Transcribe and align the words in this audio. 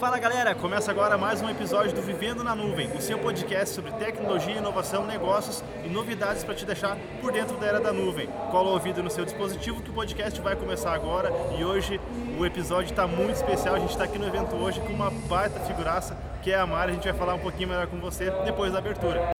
Fala 0.00 0.16
galera, 0.20 0.54
começa 0.54 0.92
agora 0.92 1.18
mais 1.18 1.42
um 1.42 1.50
episódio 1.50 1.92
do 1.92 2.00
Vivendo 2.00 2.44
na 2.44 2.54
Nuvem, 2.54 2.88
o 2.96 3.00
seu 3.00 3.18
podcast 3.18 3.74
sobre 3.74 3.90
tecnologia, 3.90 4.58
inovação, 4.58 5.04
negócios 5.04 5.60
e 5.84 5.88
novidades 5.88 6.44
para 6.44 6.54
te 6.54 6.64
deixar 6.64 6.96
por 7.20 7.32
dentro 7.32 7.56
da 7.56 7.66
era 7.66 7.80
da 7.80 7.92
nuvem. 7.92 8.28
Cola 8.52 8.68
o 8.68 8.74
ouvido 8.74 9.02
no 9.02 9.10
seu 9.10 9.24
dispositivo 9.24 9.82
que 9.82 9.90
o 9.90 9.92
podcast 9.92 10.40
vai 10.40 10.54
começar 10.54 10.94
agora 10.94 11.32
e 11.58 11.64
hoje 11.64 12.00
o 12.38 12.46
episódio 12.46 12.90
está 12.92 13.08
muito 13.08 13.34
especial. 13.34 13.74
A 13.74 13.80
gente 13.80 13.90
está 13.90 14.04
aqui 14.04 14.20
no 14.20 14.28
evento 14.28 14.54
hoje 14.54 14.80
com 14.82 14.92
uma 14.92 15.10
baita 15.10 15.58
figuraça 15.58 16.16
que 16.44 16.52
é 16.52 16.60
a 16.60 16.64
Mari. 16.64 16.92
A 16.92 16.94
gente 16.94 17.08
vai 17.08 17.18
falar 17.18 17.34
um 17.34 17.40
pouquinho 17.40 17.70
melhor 17.70 17.88
com 17.88 17.98
você 17.98 18.30
depois 18.44 18.72
da 18.72 18.78
abertura. 18.78 19.36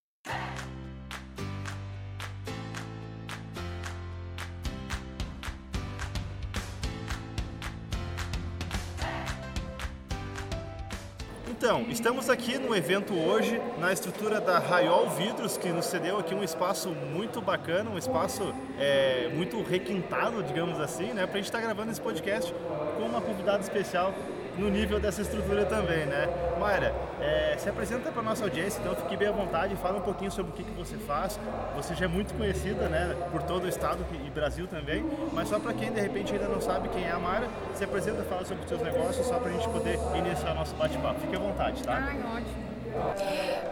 Então, 11.68 11.84
estamos 11.90 12.30
aqui 12.30 12.56
no 12.56 12.74
evento 12.74 13.12
hoje, 13.12 13.60
na 13.78 13.92
estrutura 13.92 14.40
da 14.40 14.58
Raiol 14.58 15.10
Vidros, 15.10 15.58
que 15.58 15.68
nos 15.68 15.84
cedeu 15.84 16.18
aqui 16.18 16.34
um 16.34 16.42
espaço 16.42 16.88
muito 16.88 17.42
bacana, 17.42 17.90
um 17.90 17.98
espaço 17.98 18.54
é, 18.78 19.30
muito 19.34 19.60
requintado, 19.60 20.42
digamos 20.42 20.80
assim, 20.80 21.12
né? 21.12 21.26
Pra 21.26 21.36
gente 21.36 21.44
estar 21.44 21.58
tá 21.58 21.64
gravando 21.64 21.90
esse 21.90 22.00
podcast 22.00 22.54
com 22.96 23.02
uma 23.02 23.20
convidada 23.20 23.60
especial 23.60 24.14
no 24.58 24.68
nível 24.68 24.98
dessa 24.98 25.22
estrutura 25.22 25.64
também, 25.64 26.04
né? 26.06 26.28
Mayra, 26.58 26.92
é, 27.20 27.56
se 27.56 27.68
apresenta 27.68 28.10
para 28.10 28.22
nossa 28.22 28.44
audiência, 28.44 28.80
então 28.80 28.94
fique 28.96 29.16
bem 29.16 29.28
à 29.28 29.32
vontade, 29.32 29.76
fala 29.76 29.98
um 29.98 30.02
pouquinho 30.02 30.30
sobre 30.30 30.52
o 30.52 30.54
que, 30.54 30.64
que 30.64 30.70
você 30.72 30.96
faz. 30.96 31.38
Você 31.76 31.94
já 31.94 32.06
é 32.06 32.08
muito 32.08 32.34
conhecida, 32.34 32.88
né, 32.88 33.16
por 33.30 33.42
todo 33.42 33.64
o 33.64 33.68
estado 33.68 34.04
e 34.12 34.30
Brasil 34.30 34.66
também, 34.66 35.04
mas 35.32 35.48
só 35.48 35.58
para 35.58 35.72
quem 35.72 35.92
de 35.92 36.00
repente 36.00 36.32
ainda 36.32 36.48
não 36.48 36.60
sabe 36.60 36.88
quem 36.88 37.04
é 37.04 37.12
a 37.12 37.18
Mayra, 37.18 37.48
se 37.74 37.84
apresenta, 37.84 38.22
fala 38.24 38.44
sobre 38.44 38.64
os 38.64 38.68
seus 38.68 38.82
negócios, 38.82 39.26
só 39.26 39.38
para 39.38 39.50
a 39.50 39.52
gente 39.52 39.68
poder 39.68 39.98
iniciar 40.16 40.54
nosso 40.54 40.74
bate-papo. 40.74 41.20
Fique 41.20 41.36
à 41.36 41.38
vontade, 41.38 41.82
tá? 41.82 41.94
Ai, 41.94 42.18
ótimo. 42.36 42.68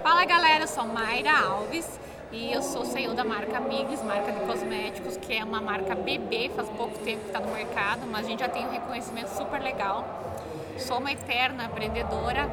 Fala 0.02 0.24
galera, 0.24 0.64
eu 0.64 0.68
sou 0.68 0.84
Mayra 0.84 1.32
Alves 1.46 1.98
e 2.30 2.52
eu 2.52 2.62
sou 2.62 2.84
CEO 2.84 3.14
da 3.14 3.24
marca 3.24 3.58
Miglis, 3.60 4.02
marca 4.02 4.30
de 4.30 4.40
cosméticos, 4.40 5.16
que 5.16 5.36
é 5.36 5.44
uma 5.44 5.60
marca 5.60 5.94
bebê, 5.94 6.50
faz 6.54 6.68
pouco 6.70 6.98
tempo 6.98 7.22
que 7.22 7.28
está 7.28 7.40
no 7.40 7.52
mercado, 7.52 8.06
mas 8.06 8.26
a 8.26 8.28
gente 8.28 8.40
já 8.40 8.48
tem 8.48 8.66
um 8.66 8.70
reconhecimento 8.70 9.28
super 9.28 9.60
legal. 9.60 10.04
Sou 10.78 10.98
uma 10.98 11.12
eterna 11.12 11.64
empreendedora. 11.64 12.50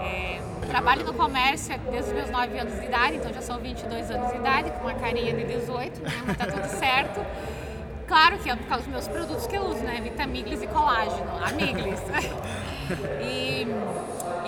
É, 0.00 0.40
trabalho 0.66 1.04
no 1.04 1.12
comércio 1.14 1.78
desde 1.90 2.10
os 2.10 2.16
meus 2.16 2.30
9 2.30 2.58
anos 2.58 2.80
de 2.80 2.86
idade, 2.86 3.16
então 3.16 3.32
já 3.32 3.40
são 3.40 3.58
22 3.58 4.10
anos 4.10 4.32
de 4.32 4.38
idade, 4.38 4.70
com 4.72 4.80
uma 4.80 4.94
carinha 4.94 5.32
de 5.32 5.44
18, 5.44 6.02
né? 6.02 6.10
tá 6.36 6.46
tudo 6.46 6.66
certo. 6.66 7.24
Claro 8.06 8.38
que 8.38 8.50
é 8.50 8.56
por 8.56 8.66
causa 8.66 8.84
dos 8.84 8.92
meus 8.92 9.08
produtos 9.08 9.46
que 9.46 9.56
eu 9.56 9.62
uso, 9.62 9.80
né? 9.80 10.00
Vitamiglis 10.02 10.62
e 10.62 10.66
colágeno, 10.66 11.30
amiglis. 11.44 12.00
e 13.22 13.66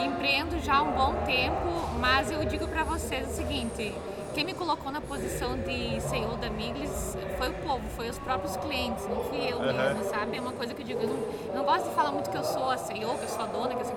empreendo 0.05 0.59
já 0.61 0.77
há 0.77 0.83
um 0.83 0.93
bom 0.93 1.15
tempo, 1.25 1.89
mas 1.99 2.31
eu 2.31 2.45
digo 2.45 2.67
para 2.69 2.85
vocês 2.85 3.29
o 3.29 3.31
seguinte, 3.31 3.95
quem 4.35 4.45
me 4.45 4.53
colocou 4.53 4.91
na 4.91 5.01
posição 5.01 5.57
de 5.57 6.01
CEO 6.01 6.37
da 6.37 6.51
Miglis 6.51 7.17
foi 7.39 7.51
o 7.51 7.53
povo, 7.55 7.89
foi 7.91 8.11
os 8.11 8.19
próprios 8.19 8.57
clientes, 8.57 9.07
não 9.07 9.23
fui 9.25 9.39
eu 9.49 9.61
mesmo, 9.61 10.03
uhum. 10.03 10.11
sabe? 10.11 10.37
É 10.37 10.41
uma 10.41 10.53
coisa 10.53 10.75
que 10.75 10.83
eu 10.83 10.87
digo, 10.87 11.01
eu 11.03 11.09
não, 11.09 11.17
eu 11.17 11.55
não, 11.55 11.65
gosto 11.65 11.89
de 11.89 11.95
falar 11.95 12.11
muito 12.11 12.29
que 12.29 12.37
eu 12.37 12.43
sou 12.43 12.69
a 12.69 12.77
CEO, 12.77 13.15
que 13.17 13.23
eu 13.23 13.29
sou 13.29 13.45
a 13.45 13.47
dona, 13.47 13.75
que 13.75 13.81
eu 13.81 13.85
sou 13.85 13.95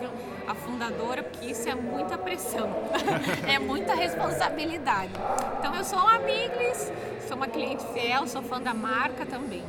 a 0.47 0.53
fundadora, 0.53 1.23
porque 1.23 1.47
isso 1.47 1.67
é 1.67 1.73
muita 1.73 2.19
pressão, 2.19 2.69
é 3.51 3.57
muita 3.57 3.95
responsabilidade. 3.95 5.11
Então 5.57 5.75
eu 5.75 5.83
sou 5.83 5.97
uma 5.97 6.19
Miglis, 6.19 6.91
sou 7.27 7.35
uma 7.35 7.47
cliente 7.47 7.83
fiel, 7.87 8.27
sou 8.27 8.43
fã 8.43 8.61
da 8.61 8.75
marca 8.75 9.25
também. 9.25 9.63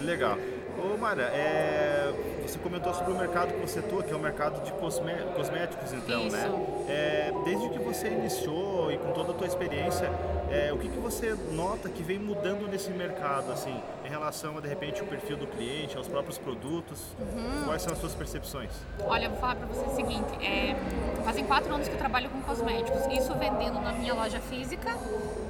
Legal. 0.00 0.38
Ô 0.78 0.96
Mara, 0.96 1.24
é, 1.24 2.12
você 2.48 2.58
comentou 2.58 2.92
sobre 2.94 3.12
o 3.12 3.16
mercado 3.16 3.52
que 3.52 3.60
você 3.60 3.78
atua, 3.78 4.02
que 4.02 4.12
é 4.12 4.16
o 4.16 4.20
mercado 4.20 4.62
de 4.64 4.72
cosmé 4.72 5.14
cosméticos, 5.34 5.92
então, 5.92 6.24
né? 6.24 6.26
Isso. 6.26 6.36
né? 6.36 6.84
É, 6.88 7.32
desde 7.44 7.68
que 7.70 7.78
você 7.78 8.08
iniciou 8.08 8.92
e 8.92 8.98
com 8.98 9.12
toda 9.12 9.32
a 9.32 9.34
tua 9.34 9.46
experiência, 9.46 10.10
é, 10.50 10.72
o 10.72 10.78
que, 10.78 10.88
que 10.88 10.98
você 10.98 11.36
nota 11.52 11.88
que 11.88 12.02
vem 12.02 12.18
mudando 12.18 12.68
nesse 12.68 12.90
mercado, 12.90 13.50
assim, 13.50 13.74
em 14.04 14.08
relação 14.08 14.56
a, 14.56 14.60
de 14.60 14.68
repente, 14.68 15.02
o 15.02 15.06
perfil 15.06 15.36
do 15.36 15.46
cliente, 15.46 15.96
aos 15.96 16.06
próprios 16.06 16.38
produtos? 16.38 17.00
Uhum. 17.18 17.64
Quais 17.64 17.82
são 17.82 17.92
as 17.92 17.98
suas 17.98 18.14
percepções? 18.14 18.70
Olha, 19.04 19.24
eu 19.24 19.30
vou 19.30 19.40
falar 19.40 19.56
para 19.56 19.66
você 19.66 19.84
o 19.84 19.94
seguinte, 19.94 20.32
é, 20.44 20.76
fazem 21.24 21.44
quatro 21.44 21.72
anos 21.74 21.88
que 21.88 21.94
eu 21.94 21.98
trabalho 21.98 22.30
com 22.30 22.40
cosméticos, 22.42 23.00
isso 23.12 23.34
vendendo 23.34 23.80
na 23.80 23.92
minha 23.92 24.14
loja 24.14 24.40
física, 24.40 24.96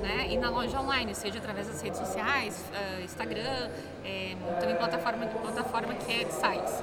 né, 0.02 0.28
e 0.30 0.38
na 0.38 0.50
loja 0.50 0.80
online, 0.80 1.14
seja 1.14 1.38
através 1.38 1.66
das 1.68 1.80
redes 1.82 1.98
sociais, 1.98 2.64
uh, 2.72 3.02
Instagram, 3.02 3.70
é, 4.04 4.36
também 4.60 4.76
plataforma, 4.76 5.26
plataforma 5.26 5.94
que 5.94 6.12
é 6.12 6.24
de 6.24 6.32
sites. 6.32 6.82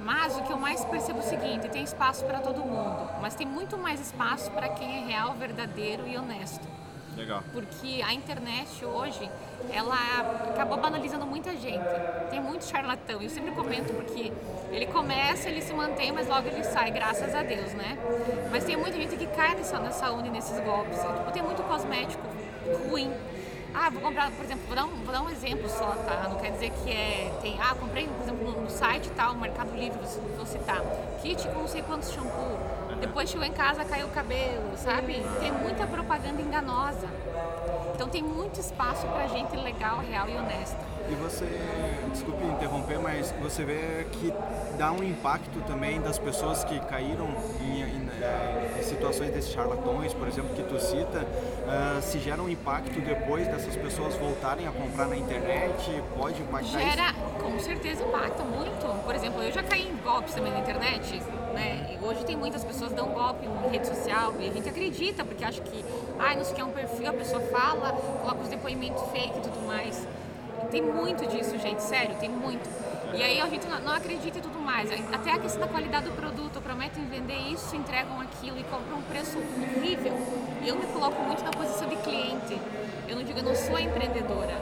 Mas 0.00 0.36
o 0.36 0.42
que 0.42 0.52
eu 0.52 0.58
mais 0.58 0.84
percebo 0.84 1.18
é 1.18 1.22
o 1.22 1.24
seguinte, 1.24 1.68
tem 1.68 1.82
espaço 1.82 2.24
para 2.24 2.38
todo 2.38 2.60
mundo, 2.60 3.10
mas 3.20 3.34
tem 3.34 3.46
muito 3.46 3.76
mais 3.76 4.00
espaço 4.00 4.50
para 4.52 4.68
quem 4.68 5.02
é 5.02 5.06
real, 5.06 5.34
verdadeiro 5.34 6.06
e 6.06 6.16
honesto. 6.16 6.66
Legal. 7.18 7.42
Porque 7.52 8.00
a 8.00 8.14
internet 8.14 8.84
hoje, 8.84 9.28
ela 9.72 9.96
acabou 10.50 10.78
banalizando 10.78 11.26
muita 11.26 11.50
gente. 11.56 11.84
Tem 12.30 12.40
muito 12.40 12.64
charlatão. 12.64 13.20
Eu 13.20 13.28
sempre 13.28 13.50
comento 13.50 13.92
porque 13.92 14.32
ele 14.70 14.86
começa, 14.86 15.48
ele 15.48 15.60
se 15.60 15.74
mantém, 15.74 16.12
mas 16.12 16.28
logo 16.28 16.46
ele 16.46 16.62
sai, 16.62 16.92
graças 16.92 17.34
a 17.34 17.42
Deus, 17.42 17.74
né? 17.74 17.98
Mas 18.52 18.62
tem 18.62 18.76
muita 18.76 18.96
gente 18.96 19.16
que 19.16 19.26
cai 19.26 19.56
nessa, 19.56 19.80
nessa 19.80 20.12
onda 20.12 20.28
e 20.28 20.30
nesses 20.30 20.60
golpes. 20.60 20.96
Tipo, 21.00 21.32
tem 21.32 21.42
muito 21.42 21.60
cosmético 21.64 22.22
ruim. 22.88 23.12
Ah, 23.74 23.90
vou 23.90 24.00
comprar, 24.00 24.30
por 24.30 24.44
exemplo, 24.44 24.64
vou 24.66 24.76
dar, 24.76 24.84
um, 24.84 25.04
vou 25.04 25.12
dar 25.12 25.22
um 25.22 25.28
exemplo 25.28 25.68
só, 25.68 25.90
tá? 26.06 26.28
Não 26.28 26.38
quer 26.38 26.52
dizer 26.52 26.70
que 26.70 26.90
é. 26.90 27.32
Tem, 27.42 27.58
ah, 27.60 27.74
comprei, 27.74 28.06
por 28.06 28.22
exemplo, 28.22 28.62
no, 28.62 28.70
site 28.70 29.10
tal, 29.10 29.34
no 29.34 29.40
Mercado 29.40 29.74
Livre, 29.74 29.98
vou 30.36 30.46
citar. 30.46 30.80
Kit 31.20 31.48
com 31.48 31.60
não 31.60 31.68
sei 31.68 31.82
quantos 31.82 32.12
shampoo. 32.12 32.77
Depois 33.00 33.30
chegou 33.30 33.46
em 33.46 33.52
casa, 33.52 33.84
caiu 33.84 34.06
o 34.06 34.10
cabelo, 34.10 34.76
sabe? 34.76 35.22
Tem 35.38 35.52
muita 35.52 35.86
propaganda 35.86 36.40
enganosa. 36.40 37.08
Então 37.94 38.08
tem 38.08 38.22
muito 38.22 38.60
espaço 38.60 39.06
pra 39.06 39.26
gente 39.28 39.56
legal, 39.56 39.98
real 39.98 40.28
e 40.28 40.36
honesta. 40.36 40.87
E 41.10 41.14
você, 41.14 41.46
desculpe 42.12 42.44
interromper, 42.44 42.98
mas 42.98 43.32
você 43.40 43.64
vê 43.64 44.06
que 44.12 44.32
dá 44.76 44.92
um 44.92 45.02
impacto 45.02 45.60
também 45.66 46.00
das 46.00 46.18
pessoas 46.18 46.64
que 46.64 46.78
caíram 46.80 47.28
em, 47.62 47.80
em, 47.80 48.08
eh, 48.20 48.76
em 48.78 48.82
situações 48.82 49.30
desses 49.30 49.50
charlatões, 49.50 50.12
por 50.12 50.28
exemplo, 50.28 50.54
que 50.54 50.62
tu 50.62 50.78
cita, 50.78 51.20
uh, 51.24 52.02
se 52.02 52.18
gera 52.18 52.42
um 52.42 52.48
impacto 52.48 53.00
depois 53.00 53.48
dessas 53.48 53.74
pessoas 53.76 54.14
voltarem 54.16 54.66
a 54.66 54.70
comprar 54.70 55.06
na 55.06 55.16
internet, 55.16 56.02
pode 56.16 56.42
impactar 56.42 56.78
Gera, 56.78 57.10
isso? 57.10 57.44
com 57.44 57.58
certeza 57.58 58.04
impacta 58.04 58.44
muito. 58.44 59.04
Por 59.04 59.14
exemplo, 59.14 59.42
eu 59.42 59.50
já 59.50 59.62
caí 59.62 59.88
em 59.88 59.96
golpes 59.96 60.34
também 60.34 60.52
na 60.52 60.60
internet, 60.60 61.22
né? 61.54 61.98
Hoje 62.02 62.24
tem 62.24 62.36
muitas 62.36 62.64
pessoas 62.64 62.90
que 62.90 62.96
dão 62.96 63.08
golpe 63.08 63.46
em 63.46 63.70
rede 63.70 63.86
social 63.86 64.34
e 64.38 64.48
a 64.48 64.52
gente 64.52 64.68
acredita, 64.68 65.24
porque 65.24 65.44
acha 65.44 65.60
que, 65.62 65.84
ah, 66.18 66.34
não 66.34 66.44
sei 66.44 66.52
o 66.52 66.56
que 66.56 66.60
é 66.60 66.64
um 66.64 66.72
perfil, 66.72 67.08
a 67.08 67.12
pessoa 67.12 67.40
fala, 67.40 67.92
coloca 67.92 68.42
os 68.42 68.48
depoimentos 68.48 69.02
fake 69.10 69.38
e 69.38 69.40
tudo 69.40 69.66
mais. 69.66 70.06
Tem 70.70 70.82
muito 70.82 71.26
disso, 71.26 71.58
gente, 71.58 71.82
sério, 71.82 72.14
tem 72.16 72.28
muito. 72.28 72.68
E 73.14 73.22
aí 73.22 73.40
a 73.40 73.46
gente 73.46 73.66
não 73.66 73.92
acredita 73.92 74.38
e 74.38 74.42
tudo 74.42 74.58
mais. 74.58 74.90
Até 75.12 75.32
a 75.32 75.38
questão 75.38 75.62
da 75.62 75.66
qualidade 75.66 76.04
do 76.04 76.12
produto, 76.12 76.60
prometem 76.60 77.04
vender 77.06 77.38
isso, 77.50 77.74
entregam 77.74 78.20
aquilo 78.20 78.58
e 78.60 78.64
cobram 78.64 78.98
um 78.98 79.02
preço 79.02 79.38
horrível. 79.38 80.12
E 80.62 80.68
eu 80.68 80.76
me 80.76 80.86
coloco 80.86 81.22
muito 81.22 81.42
na 81.42 81.50
posição 81.50 81.88
de 81.88 81.96
cliente. 81.96 82.60
Eu 83.08 83.16
não 83.16 83.24
digo, 83.24 83.38
eu 83.38 83.44
não 83.44 83.54
sou 83.54 83.76
a 83.76 83.80
empreendedora 83.80 84.52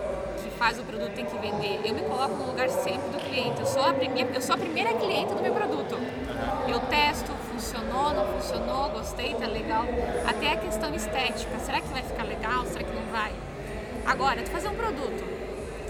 que 0.43 0.49
faz 0.51 0.79
o 0.79 0.85
produto 0.85 1.13
tem 1.13 1.25
que 1.25 1.37
vender. 1.39 1.81
Eu 1.85 1.95
me 1.95 2.03
coloco 2.03 2.35
no 2.37 2.47
lugar 2.47 2.69
sempre 2.71 3.09
do 3.11 3.19
cliente. 3.29 3.59
Eu 3.59 3.67
sou 3.67 3.85
a 3.85 3.93
primeira, 3.93 4.31
eu 4.33 4.41
sou 4.41 4.55
a 4.55 4.59
primeira 4.59 4.95
cliente 4.95 5.35
do 5.35 5.43
meu 5.43 5.53
produto. 5.53 5.99
Eu 6.69 6.81
testo, 6.89 7.33
funcionou, 7.51 8.15
não 8.15 8.27
funcionou, 8.29 8.91
gostei, 8.91 9.35
tá 9.35 9.47
legal. 9.47 9.85
Até 10.25 10.53
a 10.53 10.57
questão 10.57 10.95
estética. 10.95 11.59
Será 11.59 11.81
que 11.81 11.89
vai 11.89 12.03
ficar 12.03 12.23
legal? 12.23 12.65
Será 12.67 12.85
que 12.85 12.95
não 12.95 13.11
vai? 13.11 13.33
Agora, 14.07 14.41
tu 14.41 14.51
fazer 14.51 14.69
um 14.69 14.77
produto 14.77 15.36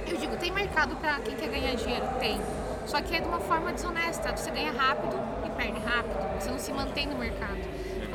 eu 0.07 0.17
digo, 0.17 0.37
tem 0.37 0.51
mercado 0.53 0.97
para 0.97 1.19
quem 1.21 1.35
quer 1.37 1.49
ganhar 1.49 1.75
dinheiro? 1.75 2.07
Tem. 2.19 2.41
Só 2.87 3.01
que 3.03 3.17
é 3.17 3.21
de 3.21 3.27
uma 3.27 3.41
forma 3.41 3.73
desonesta. 3.73 4.37
Você 4.37 4.51
ganha 4.51 4.73
rápido 4.73 5.17
e 5.45 5.51
perde 5.51 5.81
rápido. 5.81 6.41
Você 6.41 6.51
não 6.51 6.59
se 6.59 6.73
mantém 6.73 7.07
no 7.07 7.19
mercado. 7.19 7.59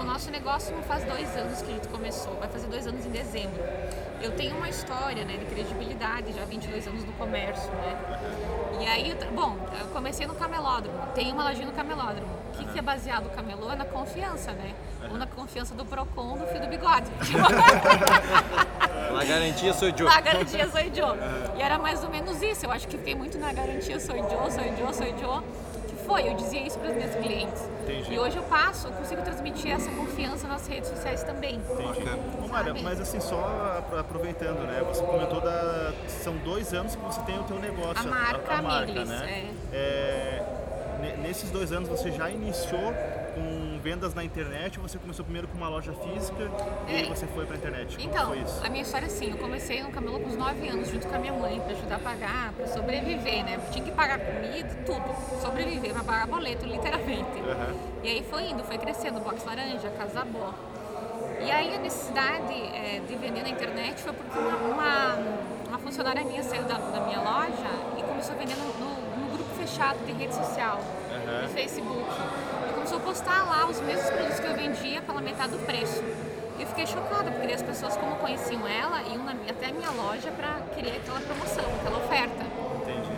O 0.02 0.04
nosso 0.04 0.32
negócio 0.32 0.76
não 0.76 0.82
faz 0.82 1.04
dois 1.04 1.36
anos 1.38 1.62
que 1.62 1.70
a 1.70 1.76
gente 1.76 1.88
começou, 1.88 2.34
vai 2.40 2.50
fazer 2.50 2.66
dois 2.68 2.88
anos 2.88 3.06
em 3.06 3.12
dezembro. 3.12 3.62
Eu 4.20 4.32
tenho 4.32 4.58
uma 4.58 4.68
história 4.68 5.24
né, 5.26 5.38
de 5.38 5.46
credibilidade, 5.46 6.34
já 6.34 6.44
22 6.44 6.88
anos 6.88 7.04
no 7.04 7.14
comércio, 7.14 7.72
né? 7.72 8.00
E 8.80 8.88
aí, 8.88 9.16
bom, 9.36 9.56
eu 9.80 9.88
comecei 9.90 10.26
no 10.26 10.34
camelódromo, 10.34 10.98
tem 11.14 11.32
uma 11.32 11.44
lojinha 11.44 11.68
no 11.68 11.74
camelódromo. 11.74 12.34
O 12.48 12.58
que, 12.58 12.66
que 12.66 12.80
é 12.80 12.82
baseado 12.82 13.28
o 13.28 13.30
camelô? 13.30 13.72
É 13.72 13.76
na 13.76 13.86
confiança, 13.86 14.52
né? 14.54 14.74
Ou 15.08 15.18
na 15.18 15.28
confiança 15.52 15.76
do 15.76 15.84
Procon, 15.84 16.38
do 16.38 16.48
fio 16.48 16.62
do 16.62 16.68
bigode. 16.68 17.12
Na 19.14 19.26
garantia 19.26 19.74
sou 19.74 19.90
Joe. 19.90 20.08
Na 20.08 20.22
garantia 20.22 20.70
sou 20.70 20.82
Joe. 20.82 21.18
E 21.58 21.62
era 21.62 21.78
mais 21.78 22.02
ou 22.06 22.10
menos 22.10 22.42
isso. 22.42 22.66
Eu 22.66 22.72
acho 22.72 22.88
que 22.88 22.98
fiquei 22.98 23.14
muito 23.14 23.38
na 23.38 23.52
garantia 23.52 24.00
sou 24.00 24.16
Joe, 24.16 24.50
sou 24.50 24.64
Joe, 24.64 24.94
sou 24.94 25.20
Joe. 25.20 25.44
Que 25.90 25.96
foi, 26.06 26.30
eu 26.30 26.36
dizia 26.36 26.66
isso 26.66 26.80
para 26.80 26.92
os 26.92 26.96
meus 26.96 27.14
clientes. 27.16 27.70
Entendi. 27.84 28.14
E 28.14 28.20
hoje 28.20 28.38
eu 28.38 28.44
passo, 28.44 28.88
eu 28.88 28.94
consigo 28.94 29.22
transmitir 29.24 29.72
essa 29.74 29.92
confiança 29.92 30.48
nas 30.48 30.66
redes 30.68 30.90
sociais 30.90 31.22
também. 31.24 31.56
Entendi. 31.56 32.50
Mara, 32.50 32.74
mas 32.74 33.02
assim, 33.02 33.20
só 33.20 33.84
aproveitando, 34.00 34.66
né? 34.66 34.82
Você 34.88 35.04
comentou 35.04 35.42
da. 35.42 35.92
São 36.08 36.38
dois 36.38 36.74
anos 36.74 36.96
que 36.96 37.02
você 37.04 37.20
tem 37.24 37.38
o 37.38 37.44
teu 37.44 37.60
negócio. 37.60 38.08
A 38.08 38.10
marca, 38.10 38.54
a, 38.54 38.58
a 38.58 38.62
marca 38.62 38.86
Miglis, 38.86 39.10
né? 39.10 39.52
É. 39.74 40.62
É, 41.02 41.18
nesses 41.22 41.50
dois 41.50 41.72
anos 41.74 41.90
você 41.90 42.12
já 42.12 42.30
iniciou 42.30 42.94
com 43.34 43.80
vendas 43.82 44.14
na 44.14 44.24
internet 44.24 44.80
ou 44.80 44.88
você 44.88 44.98
começou 44.98 45.24
primeiro 45.26 45.48
com 45.48 45.58
uma 45.58 45.68
loja 45.70 45.94
física 45.94 46.50
e 46.88 46.92
aí 46.96 47.06
É. 47.06 47.10
você 47.10 47.26
foi 47.28 47.46
pra 47.46 47.56
internet? 47.56 47.96
Como 47.98 48.10
Então, 48.10 48.34
a 48.66 48.70
minha 48.70 48.84
história 48.84 49.06
é 49.06 49.08
assim, 49.08 49.32
eu 49.32 49.38
comecei 49.38 49.82
no 49.82 49.90
Camelo 49.92 50.20
com 50.20 50.28
uns 50.30 50.36
9 50.38 50.68
anos 50.68 50.90
junto 50.90 51.08
com 51.08 51.16
a 51.16 51.20
minha 51.20 51.34
mãe 51.34 51.60
pra 51.60 51.72
ajudar 51.72 51.96
a 51.96 52.00
pagar, 52.00 52.54
pra 52.54 52.68
sobreviver, 52.68 53.44
né? 53.46 53.60
Tinha 53.72 53.84
que 53.86 53.92
pagar 53.92 54.20
comida, 54.20 54.70
tudo, 54.86 55.42
sobreviver, 55.42 55.94
pra 55.94 56.04
pagar 56.04 56.28
boleto, 56.28 56.66
literalmente. 56.66 57.40
Aham. 57.40 57.74
E 58.04 58.08
aí 58.10 58.24
foi 58.30 58.44
indo, 58.50 58.64
foi 58.64 58.78
crescendo, 58.78 59.20
box 59.20 59.44
laranja, 59.46 59.90
casa 59.98 60.24
boa. 60.26 60.54
E 61.44 61.50
aí 61.50 61.76
a 61.76 61.80
necessidade 61.80 62.54
é, 62.54 63.02
de 63.08 63.16
vender 63.16 63.42
na 63.42 63.50
internet 63.50 64.00
foi 64.02 64.14
porque 64.14 64.38
uma, 64.38 64.56
uma, 64.58 65.16
uma 65.70 65.80
funcionária 65.80 66.24
minha 66.24 66.44
saiu 66.44 66.64
da, 66.64 66.76
da 66.78 67.00
minha 67.02 67.20
loja 67.20 67.72
e 67.98 68.04
começou 68.04 68.36
a 68.36 68.38
vender 68.38 68.56
no, 68.58 68.66
no- 68.80 69.02
no 69.22 69.28
grupo 69.34 69.50
fechado 69.56 69.98
de 70.06 70.12
rede 70.12 70.36
social, 70.36 70.80
Aham. 71.10 71.42
no 71.44 71.50
Facebook. 71.50 72.06
Começou 72.92 73.10
a 73.10 73.14
postar 73.14 73.46
lá 73.46 73.66
os 73.70 73.80
mesmos 73.80 74.10
produtos 74.10 74.40
que 74.42 74.48
eu 74.48 74.54
vendia 74.54 75.02
pela 75.02 75.22
metade 75.22 75.54
do 75.54 75.66
preço. 75.66 76.04
E 76.60 76.62
eu 76.62 76.68
fiquei 76.68 76.86
chocada, 76.86 77.32
porque 77.32 77.54
as 77.54 77.62
pessoas, 77.62 77.96
como 77.96 78.18
conheciam 78.18 78.68
ela, 78.68 79.02
iam 79.04 79.24
na, 79.24 79.32
até 79.32 79.68
a 79.68 79.72
minha 79.72 79.90
loja 79.92 80.30
para 80.32 80.60
querer 80.76 80.98
aquela 80.98 81.22
promoção, 81.22 81.64
aquela 81.80 81.98
oferta. 82.00 82.44
Entendi. 82.82 83.12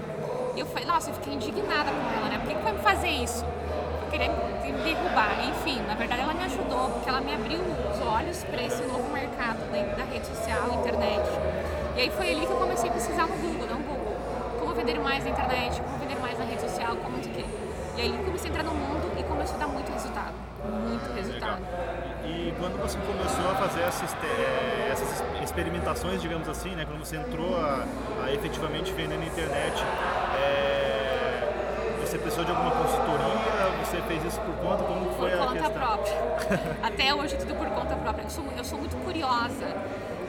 E 0.56 0.60
eu 0.60 0.68
falei, 0.68 0.86
nossa, 0.86 1.10
eu 1.10 1.16
fiquei 1.16 1.34
indignada 1.34 1.90
com 1.90 2.18
ela, 2.20 2.30
né? 2.30 2.38
Por 2.38 2.50
que, 2.50 2.54
que 2.54 2.62
vai 2.62 2.74
me 2.74 2.84
fazer 2.84 3.10
isso? 3.10 3.44
Eu 3.44 4.12
queria 4.12 4.30
me 4.30 4.84
derrubar. 4.84 5.44
Enfim, 5.50 5.81
na 5.88 5.96
verdade 5.96 6.22
ela 6.22 6.36
me 6.36 6.44
ajudou, 6.44 6.92
porque 6.92 7.10
ela 7.10 7.22
me 7.22 7.34
abriu 7.34 7.60
os 7.60 8.00
olhos 8.00 8.44
para 8.44 8.62
esse 8.62 8.84
novo 8.84 9.12
mercado 9.12 9.58
da, 9.72 9.96
da 9.96 10.04
rede 10.04 10.28
social, 10.28 10.70
internet. 10.72 11.24
E 11.98 12.02
aí 12.02 12.12
foi 12.12 12.30
ali 12.30 12.46
que 12.46 12.52
eu 12.52 12.58
comecei 12.58 12.92
a 12.92 12.94
pesquisar 12.94 13.25
no 13.25 13.36
Google, 13.38 13.66
não 13.66 13.81
Google. 13.81 14.18
Como 14.60 14.72
vender 14.75 15.00
mais 15.00 15.24
na 15.24 15.31
internet, 15.31 15.81
como 15.81 15.98
vender 15.98 16.20
mais 16.22 16.38
na 16.38 16.46
rede 16.46 16.62
social, 16.62 16.96
como 16.98 17.18
isso 17.18 17.30
aqui. 17.30 17.62
E 17.95 18.01
aí 18.01 18.12
comecei 18.25 18.50
a 18.50 18.54
entrar 18.54 18.63
no 18.63 18.74
mundo 18.74 19.12
e 19.19 19.24
começou 19.24 19.56
a 19.56 19.60
dar 19.60 19.68
muito 19.68 19.92
resultado. 19.92 20.34
Muito 20.66 21.01
Legal. 21.10 21.16
resultado. 21.16 21.62
E 22.25 22.54
quando 22.57 22.81
você 22.81 22.98
começou 23.00 23.51
a 23.51 23.56
fazer 23.56 23.81
essas, 23.81 24.13
eh, 24.13 24.90
essas 24.92 25.24
experimentações, 25.44 26.22
digamos 26.22 26.48
assim, 26.48 26.69
né? 26.72 26.86
Quando 26.86 27.00
você 27.06 27.18
entrou 27.18 27.57
a, 27.57 27.86
a 28.25 28.31
efetivamente 28.34 28.92
vender 28.94 29.18
na 29.18 29.25
internet, 29.25 29.84
eh, 30.40 31.50
você 32.01 32.18
precisou 32.18 32.45
de 32.45 32.51
alguma 32.51 32.72
consultoria? 32.72 33.74
Você 33.84 34.01
fez 34.07 34.24
isso 34.25 34.39
por 34.42 34.56
conta? 34.56 34.84
Como 34.86 35.01
que 35.10 35.16
Por 35.16 35.30
foi 35.30 35.34
a 35.34 35.38
conta 35.38 35.51
questão? 35.54 35.72
própria. 35.72 36.13
Até 36.81 37.13
hoje 37.13 37.36
tudo 37.38 37.56
por 37.56 37.68
conta 37.69 37.96
própria. 37.96 38.24
Eu 38.24 38.30
sou, 38.30 38.44
eu 38.57 38.63
sou 38.63 38.80
muito 38.80 38.96
curiosa. 39.04 39.68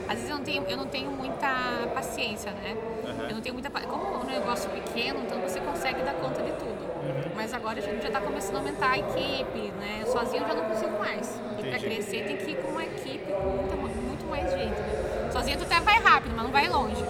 Às 0.07 0.15
vezes 0.15 0.29
eu 0.29 0.35
não 0.37 0.43
tenho, 0.43 0.63
eu 0.67 0.77
não 0.77 0.85
tenho 0.85 1.09
muita 1.11 1.47
paciência, 1.95 2.51
né? 2.51 2.75
Aham. 3.07 3.27
Eu 3.29 3.35
não 3.35 3.41
tenho 3.41 3.53
muita 3.55 3.69
Como 3.71 4.05
é 4.05 4.17
um 4.17 4.23
negócio 4.39 4.69
pequeno, 4.69 5.21
então 5.25 5.39
você 5.39 5.59
consegue 5.61 6.03
dar 6.03 6.13
conta 6.15 6.43
de 6.43 6.51
tudo. 6.51 6.74
Uhum. 7.05 7.31
Mas 7.35 7.53
agora 7.53 7.79
a 7.79 7.81
gente 7.81 8.01
já 8.01 8.07
está 8.07 8.19
começando 8.19 8.55
a 8.55 8.59
aumentar 8.59 8.91
a 8.91 8.97
equipe, 8.97 9.71
né? 9.79 10.03
Sozinho 10.05 10.43
eu 10.43 10.47
já 10.47 10.53
não 10.55 10.65
consigo 10.65 10.97
mais. 10.97 11.41
E 11.59 11.69
para 11.69 11.79
crescer 11.79 12.25
tem 12.25 12.37
que 12.37 12.51
ir 12.51 12.55
com 12.55 12.69
uma 12.69 12.83
equipe 12.83 13.31
com 13.31 13.49
muita, 13.49 13.75
muito 13.75 14.25
mais 14.29 14.51
gente, 14.51 14.79
né? 14.79 15.29
Sozinha 15.31 15.57
tu 15.57 15.63
até 15.63 15.79
vai 15.79 15.99
rápido, 15.99 16.33
mas 16.35 16.43
não 16.45 16.51
vai 16.51 16.67
longe. 16.67 17.03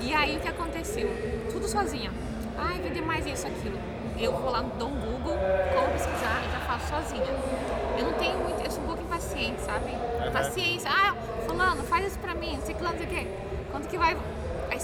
E 0.00 0.12
aí 0.12 0.36
o 0.36 0.40
que 0.40 0.48
aconteceu? 0.48 1.08
Tudo 1.50 1.66
sozinha. 1.66 2.12
Ai, 2.58 2.78
vender 2.80 3.00
mais 3.00 3.26
isso, 3.26 3.46
aquilo. 3.46 3.78
Eu 4.18 4.32
vou 4.32 4.50
lá, 4.50 4.62
dou 4.78 4.88
um 4.88 5.00
Google, 5.00 5.36
como 5.74 5.92
pesquisar, 5.92 6.42
e 6.46 6.52
já 6.52 6.60
faço 6.60 6.88
sozinha. 6.88 7.34
Eu 7.98 8.04
não 8.04 8.12
tenho 8.12 8.38
muito, 8.38 8.62
eu 8.64 8.70
sou 8.70 8.82
um 8.82 8.86
pouco 8.86 9.02
impaciente, 9.02 9.60
sabe? 9.60 9.90
Paciência. 10.32 10.88
Ah, 10.90 11.14
fulano, 11.46 11.82
faz 11.84 12.06
isso 12.06 12.18
pra 12.18 12.34
mim, 12.34 12.58
sei 12.62 12.74
que 12.74 12.82
lá, 12.82 12.90
não 12.90 12.98
sei 12.98 13.06
o 13.06 13.10
quê. 13.10 13.26
Quanto 13.72 13.88
que 13.88 13.98
vai? 13.98 14.16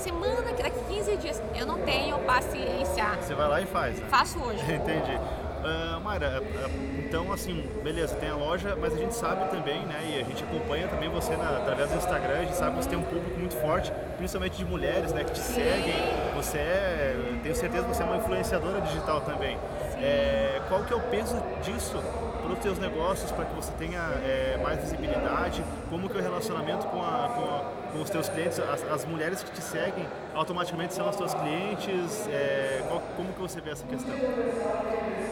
Semana, 0.01 0.53
daqui 0.57 0.81
15 0.89 1.17
dias. 1.19 1.43
Eu 1.55 1.67
não 1.67 1.79
tenho 1.81 2.19
paciência. 2.21 3.05
Você 3.21 3.35
vai 3.35 3.49
lá 3.49 3.61
e 3.61 3.67
faz, 3.67 3.99
né? 3.99 4.07
Faço 4.09 4.43
hoje. 4.43 4.61
Entendi. 4.73 5.19
Ah, 5.63 6.01
Mayra, 6.03 6.43
ah, 6.43 6.71
então 7.07 7.31
assim, 7.31 7.69
beleza, 7.85 8.17
tem 8.17 8.31
a 8.31 8.35
loja, 8.35 8.75
mas 8.81 8.95
a 8.95 8.97
gente 8.97 9.15
sabe 9.15 9.51
também, 9.51 9.85
né, 9.85 10.01
e 10.17 10.19
a 10.19 10.25
gente 10.25 10.43
acompanha 10.43 10.89
também 10.89 11.11
você 11.11 11.37
na- 11.37 11.59
através 11.59 11.91
do 11.91 11.97
Instagram, 11.99 12.33
a 12.39 12.45
gente 12.45 12.57
sabe 12.57 12.79
que 12.79 12.83
você 12.85 12.89
tem 12.89 12.99
um 12.99 13.03
público 13.03 13.39
muito 13.39 13.55
forte, 13.57 13.93
principalmente 14.17 14.57
de 14.57 14.65
mulheres, 14.65 15.13
né, 15.13 15.23
que 15.23 15.33
te 15.33 15.39
seguem. 15.39 15.93
Você 16.35 16.57
é, 16.57 17.15
tenho 17.43 17.55
certeza 17.55 17.85
que 17.85 17.95
você 17.95 18.03
é 18.03 18.07
uma 18.07 18.17
influenciadora 18.17 18.81
digital 18.81 19.21
também. 19.21 19.59
É, 20.01 20.61
qual 20.69 20.83
que 20.85 20.93
é 20.93 20.97
o 20.97 21.01
peso 21.01 21.37
disso 21.63 22.03
para 22.43 22.53
os 22.53 22.59
teus 22.61 22.79
negócios, 22.79 23.31
para 23.33 23.45
que 23.45 23.55
você 23.55 23.71
tenha 23.73 24.01
é, 24.25 24.59
mais 24.63 24.81
visibilidade? 24.81 25.63
Como 25.91 26.09
que 26.09 26.17
é 26.17 26.21
o 26.21 26.23
relacionamento 26.23 26.87
com, 26.87 27.01
a- 27.03 27.29
com 27.35 27.43
a- 27.45 27.63
com 27.93 28.01
os 28.03 28.09
teus 28.11 28.29
clientes? 28.29 28.59
As, 28.61 28.83
as 28.91 29.05
mulheres 29.05 29.43
que 29.43 29.51
te 29.51 29.61
seguem 29.63 30.07
automaticamente 30.35 30.95
são 30.95 31.09
as 31.09 31.17
tuas 31.17 31.35
clientes? 31.35 32.27
É, 32.29 32.83
qual- 32.89 33.03
como 33.17 33.33
que 33.33 33.41
você 33.41 33.61
vê 33.61 33.71
essa 33.71 33.87
questão? 33.87 34.15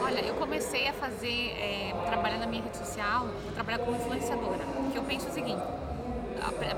Olha, 0.02 0.20
eu 0.20 0.34
comecei 0.34 0.88
a 0.88 0.92
fazer, 0.92 1.50
é, 1.58 1.92
trabalhar 2.06 2.38
na 2.38 2.46
minha 2.46 2.62
rede 2.62 2.76
social, 2.76 3.26
trabalhar 3.54 3.78
como 3.78 3.96
influenciadora. 3.96 4.58
Porque 4.82 4.98
eu 4.98 5.02
penso 5.02 5.28
o 5.28 5.32
seguinte, 5.32 5.62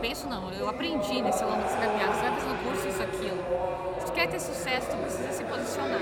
penso 0.00 0.26
não, 0.28 0.50
eu 0.52 0.68
aprendi 0.68 1.20
nesse 1.20 1.44
longo 1.44 1.62
desse 1.62 1.76
caminhada, 1.76 2.14
você 2.14 2.20
vai 2.22 2.34
fazendo 2.40 2.64
curso, 2.64 2.88
isso, 2.88 3.02
aquilo. 3.02 3.38
Se 4.06 4.12
quer 4.12 4.28
ter 4.28 4.40
sucesso, 4.40 4.86
tu 4.90 4.96
precisa 4.96 5.30
se 5.32 5.44
posicionar. 5.44 6.00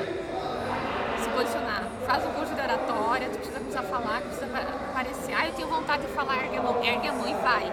Posicionar. 1.38 1.85
Faz 2.05 2.25
um 2.26 2.31
curso 2.32 2.52
de 2.52 2.61
oratória, 2.61 3.29
tu 3.29 3.37
precisa 3.38 3.61
começar 3.61 3.81
a 3.81 3.82
falar, 3.85 4.20
precisa 4.23 4.46
pa- 4.46 4.58
aparecer. 4.90 5.35
Ah, 5.38 5.46
eu 5.46 5.52
tenho 5.52 5.69
vontade 5.69 6.02
de 6.02 6.08
falar, 6.08 6.37
ergue 6.43 6.56
a 6.56 6.62
mão, 6.62 6.82
ergue 6.82 7.06
a 7.08 7.12
mão 7.12 7.29
e 7.29 7.35
vai. 7.35 7.73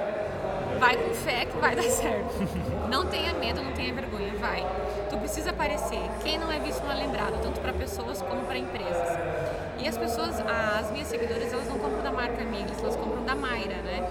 Vai 0.79 0.95
com 0.97 1.13
fé 1.15 1.45
que 1.45 1.57
vai 1.57 1.73
dar 1.75 1.81
certo. 1.81 2.35
Não 2.91 3.07
tenha 3.07 3.33
medo, 3.33 3.63
não 3.63 3.71
tenha 3.71 3.91
vergonha, 3.91 4.33
vai. 4.39 4.63
Tu 5.09 5.17
precisa 5.17 5.49
aparecer. 5.49 5.99
Quem 6.21 6.37
não 6.37 6.51
é 6.51 6.59
visto 6.59 6.83
não 6.83 6.91
é 6.91 6.95
lembrado, 6.95 7.41
tanto 7.41 7.59
para 7.59 7.73
pessoas 7.73 8.21
como 8.21 8.41
para 8.45 8.55
empresas. 8.59 9.17
E 9.79 9.87
as 9.87 9.97
pessoas, 9.97 10.35
as 10.79 10.91
minhas 10.91 11.07
seguidoras, 11.07 11.51
elas 11.51 11.67
não 11.67 11.79
compram 11.79 12.03
da 12.03 12.11
marca 12.11 12.43
Miglis, 12.43 12.77
elas 12.83 12.95
compram 12.95 13.23
da 13.23 13.33
Mayra, 13.33 13.77
né? 13.81 14.07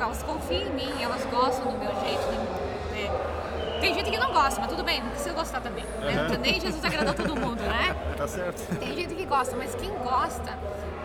Elas 0.00 0.22
confiam 0.22 0.62
em 0.62 0.70
mim, 0.70 1.02
elas 1.02 1.24
gostam 1.26 1.72
do 1.72 1.78
meu 1.78 1.92
jeito, 2.00 2.22
né? 2.32 2.46
Tem 3.80 3.94
gente 3.94 4.10
que 4.10 4.18
não 4.18 4.32
gosta, 4.32 4.60
mas 4.60 4.70
tudo 4.70 4.82
bem, 4.82 5.00
não 5.02 5.10
precisa 5.10 5.34
gostar 5.34 5.60
também. 5.60 5.84
Né? 6.00 6.28
Uhum. 6.30 6.40
Nem 6.40 6.60
Jesus 6.60 6.84
agradou 6.84 7.14
todo 7.14 7.36
mundo, 7.36 7.62
né? 7.62 7.94
Tá 8.18 8.26
certo. 8.26 8.76
Tem 8.78 8.94
gente 8.96 9.14
que 9.14 9.24
gosta, 9.24 9.54
mas 9.56 9.74
quem 9.76 9.90
gosta, 9.90 10.52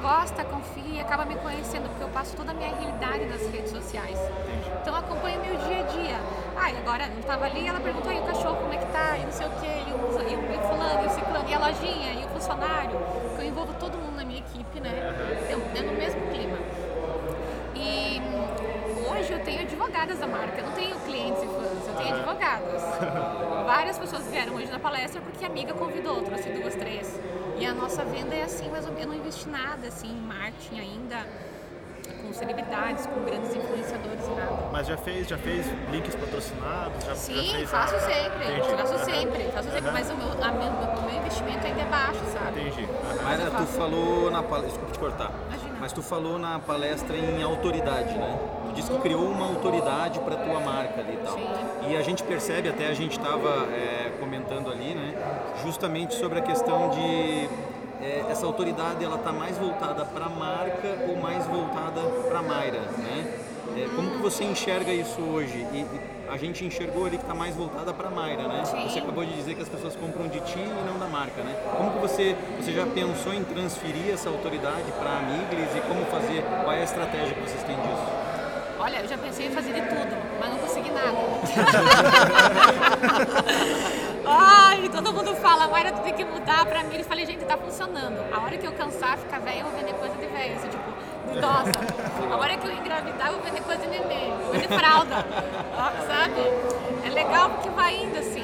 gosta, 0.02 0.44
confia 0.46 0.96
e 0.96 1.00
acaba 1.00 1.26
me 1.26 1.36
conhecendo, 1.36 1.88
porque 1.90 2.04
eu 2.04 2.10
passo 2.10 2.36
toda 2.36 2.52
a 2.52 2.54
minha 2.56 2.74
realidade 2.76 3.26
nas 3.26 3.42
redes 3.54 3.70
sociais. 3.70 4.18
Então 4.82 4.96
acompanha 4.96 5.38
meu 5.38 5.56
dia 5.58 5.80
a 5.80 5.84
dia. 5.84 6.20
Ah, 6.58 6.72
e 6.72 6.78
agora 6.78 7.06
eu 7.06 7.24
tava 7.24 7.46
ali 7.46 7.62
e 7.62 7.68
ela 7.68 7.80
perguntou, 7.80 8.12
e 8.12 8.20
o 8.20 8.24
cachorro 8.24 8.56
como 8.56 8.74
é 8.74 8.78
que 8.78 8.86
tá? 8.88 9.18
E 9.18 9.26
não 9.26 9.32
sei 9.32 9.46
o 9.46 9.50
quê, 9.62 9.84
e 9.88 9.92
o, 9.92 10.30
e 10.30 10.36
o, 10.36 10.54
e 10.54 10.58
o 10.58 10.62
fulano, 10.62 11.04
e 11.04 11.08
o 11.08 11.10
ciclano, 11.12 11.50
e 11.50 11.54
a 11.54 11.60
lojinha, 11.60 12.14
e 12.14 12.26
o 12.26 12.30
funcionário. 12.30 12.98
Porque 13.30 13.42
eu 13.44 13.48
envolvo 13.48 13.74
todo 13.76 13.98
mundo 13.98 14.16
na 14.18 14.26
minha 14.26 14.40
equipe, 14.40 14.80
né? 14.80 15.14
Então, 15.46 15.62
é 15.76 15.82
no 15.86 15.94
mesmo 15.94 16.22
clima. 16.32 16.58
Tenho 19.44 19.62
advogadas 19.62 20.20
da 20.20 20.28
marca, 20.28 20.60
eu 20.60 20.66
não 20.66 20.74
tenho 20.74 20.96
clientes 21.00 21.42
e 21.44 21.48
fãs, 21.48 21.88
eu 21.88 21.94
tenho 21.96 22.16
advogadas. 22.16 22.82
Várias 23.66 23.98
pessoas 23.98 24.24
vieram 24.28 24.56
hoje 24.56 24.72
na 24.72 24.80
palestra 24.80 25.22
porque 25.22 25.44
a 25.44 25.48
amiga 25.48 25.74
convidou, 25.74 26.22
trouxe 26.22 26.50
duas, 26.50 26.76
três. 26.76 27.20
E 27.58 27.66
a 27.66 27.74
nossa 27.74 28.04
venda 28.04 28.34
é 28.36 28.44
assim, 28.44 28.70
mas 28.72 28.86
eu 28.86 29.08
não 29.08 29.14
investi 29.16 29.48
nada 29.48 29.88
assim, 29.88 30.08
em 30.10 30.22
marketing 30.22 30.80
ainda, 30.80 31.18
com 32.22 32.34
celebridades, 32.34 33.06
com 33.06 33.22
grandes 33.24 33.54
influenciadores 33.56 34.26
e 34.28 34.32
nada. 34.32 34.70
Mas 34.72 34.88
já 34.88 34.98
fez, 34.98 35.28
já 35.28 35.38
fez 35.38 35.66
links 35.92 36.16
patrocinados? 36.16 37.04
Já, 37.04 37.10
já 37.10 37.16
Sim, 37.16 37.52
fez 37.54 37.70
faço 37.70 37.96
a- 37.96 38.00
sempre, 38.00 38.44
Entendi. 38.54 38.70
faço 38.78 39.06
sempre, 39.06 39.44
faço 39.54 39.70
sempre, 39.70 39.88
Aham. 39.88 39.92
mas 39.94 40.10
o 40.10 40.16
meu, 40.18 40.28
a 40.44 40.52
meu, 40.52 40.72
o 40.72 41.02
meu 41.06 41.16
investimento 41.16 41.66
ainda 41.68 41.82
é 41.82 41.86
baixo, 41.86 42.20
sabe? 42.34 42.62
Entendi. 42.62 42.84
Aham. 43.12 43.24
Mayra, 43.24 43.44
eu 43.44 43.52
tu 43.52 43.58
faço. 43.58 43.74
falou 43.74 44.32
na 44.32 44.44
palestra, 44.44 44.72
desculpa 44.72 44.92
te 44.94 45.00
cortar, 45.00 45.32
Imagina. 45.50 45.78
mas 45.80 45.94
tu 45.94 46.02
falou 46.02 46.38
na 46.40 46.60
palestra 46.60 47.16
em 47.16 47.42
autoridade, 47.44 48.14
né? 48.18 48.40
Disse 48.76 48.92
que 48.92 49.00
criou 49.00 49.24
uma 49.24 49.46
autoridade 49.46 50.20
para 50.20 50.36
tua 50.36 50.60
marca 50.60 51.02
ali 51.02 51.14
e 51.14 51.26
tal. 51.26 51.34
Sim. 51.36 51.90
E 51.90 51.96
a 51.96 52.02
gente 52.02 52.24
percebe, 52.24 52.70
até 52.70 52.88
a 52.88 52.94
gente 52.94 53.18
estava 53.18 53.68
comentando 54.20 54.72
ali, 54.72 54.96
né? 54.96 55.14
Justamente 55.64 56.16
sobre 56.16 56.40
a 56.40 56.42
questão 56.42 56.90
de 56.90 57.50
é, 58.02 58.26
essa 58.30 58.46
autoridade, 58.46 59.04
ela 59.04 59.18
tá 59.18 59.32
mais 59.32 59.58
voltada 59.58 60.04
para 60.06 60.26
a 60.26 60.30
marca 60.30 61.06
ou 61.08 61.16
mais 61.18 61.46
voltada 61.46 62.02
para 62.28 62.40
a 62.40 62.42
Mayra, 62.42 62.82
né? 62.98 63.34
É, 63.78 63.88
como 63.96 64.12
que 64.12 64.18
você 64.18 64.44
enxerga 64.44 64.92
isso 64.92 65.22
hoje? 65.22 65.66
E, 65.74 65.78
e 65.78 66.00
a 66.30 66.38
gente 66.38 66.66
enxergou 66.66 67.06
ali 67.06 67.18
que 67.18 67.24
está 67.24 67.34
mais 67.34 67.56
voltada 67.56 67.94
para 67.94 68.08
a 68.08 68.12
Mayra, 68.12 68.48
né? 68.48 68.66
Sim. 68.66 68.90
Você 68.90 69.00
acabou 69.00 69.26
de 69.26 69.34
dizer 69.34 69.56
que 69.56 69.62
as 69.62 69.70
pessoas 69.70 69.96
compram 69.96 70.28
de 70.28 70.40
ti 70.42 70.60
e 70.60 70.86
não 70.86 71.00
da 71.00 71.08
marca, 71.08 71.42
né? 71.42 71.56
Como 71.78 71.92
que 71.92 72.00
você, 72.00 72.36
você 72.60 72.72
já 72.72 72.86
pensou 72.86 73.34
em 73.34 73.44
transferir 73.44 74.14
essa 74.14 74.30
autoridade 74.30 74.92
para 75.00 75.18
a 75.18 75.22
Miglis 75.22 75.76
e 75.76 75.82
como 75.82 76.06
fazer? 76.06 76.44
Qual 76.64 76.72
é 76.72 76.82
a 76.82 76.84
estratégia 76.84 77.34
que 77.34 77.42
vocês 77.42 77.64
têm 77.64 77.76
disso? 77.76 78.23
Olha, 78.84 79.00
eu 79.00 79.08
já 79.08 79.18
pensei 79.18 79.48
em 79.48 79.52
fazer 79.52 79.72
de 79.72 79.80
tudo, 79.80 80.14
mas 80.42 80.50
não 80.50 80.60
consegui 80.60 80.92
nada. 80.92 81.16
Ai, 84.28 84.90
todo 84.90 85.14
mundo 85.14 85.34
fala, 85.36 85.70
Mayra, 85.70 85.94
tu 85.94 86.02
tem 86.02 86.14
que 86.14 86.26
mudar 86.26 86.66
pra 86.66 86.84
mim. 86.84 86.98
Eu 86.98 87.06
falei, 87.06 87.26
gente, 87.26 87.46
tá 87.46 87.56
funcionando. 87.56 88.20
A 88.30 88.42
hora 88.42 88.58
que 88.58 88.68
eu 88.68 88.74
cansar, 88.74 89.18
ficar 89.18 89.40
velha, 89.40 89.60
eu 89.60 89.68
vou 89.68 89.80
vender 89.80 89.94
coisa 89.94 90.14
de 90.18 90.26
velha, 90.26 90.58
assim, 90.58 90.68
tipo, 90.68 90.92
de 91.32 91.38
idosa. 91.38 91.72
A 92.30 92.36
hora 92.36 92.58
que 92.58 92.68
eu 92.68 92.74
engravidar, 92.74 93.28
eu 93.28 93.36
vou 93.36 93.44
vender 93.44 93.62
coisa 93.62 93.84
de 93.84 93.88
neném, 93.88 94.34
vou 94.44 94.52
vender 94.52 94.68
fralda, 94.68 95.16
sabe? 96.06 96.42
É 97.06 97.10
legal 97.10 97.52
porque 97.52 97.70
vai 97.70 97.96
indo, 97.96 98.20
assim. 98.20 98.44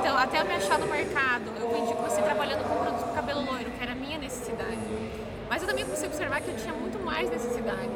Então, 0.00 0.16
até 0.16 0.40
eu 0.40 0.46
me 0.46 0.54
achar 0.54 0.78
no 0.78 0.86
mercado, 0.86 1.52
eu 1.60 1.68
vendi, 1.68 1.92
comecei 1.92 2.24
trabalhando 2.24 2.66
com 2.66 2.76
produtos 2.82 3.04
com 3.04 3.12
cabelo 3.12 3.44
loiro, 3.44 3.70
que 3.72 3.82
era 3.82 3.92
a 3.92 3.94
minha 3.94 4.16
necessidade. 4.16 4.78
Mas 5.50 5.60
eu 5.60 5.68
também 5.68 5.84
comecei 5.84 6.06
a 6.06 6.08
observar 6.08 6.40
que 6.40 6.48
eu 6.48 6.56
tinha 6.56 6.72
muito 6.72 6.98
mais 7.04 7.28
necessidade. 7.28 7.90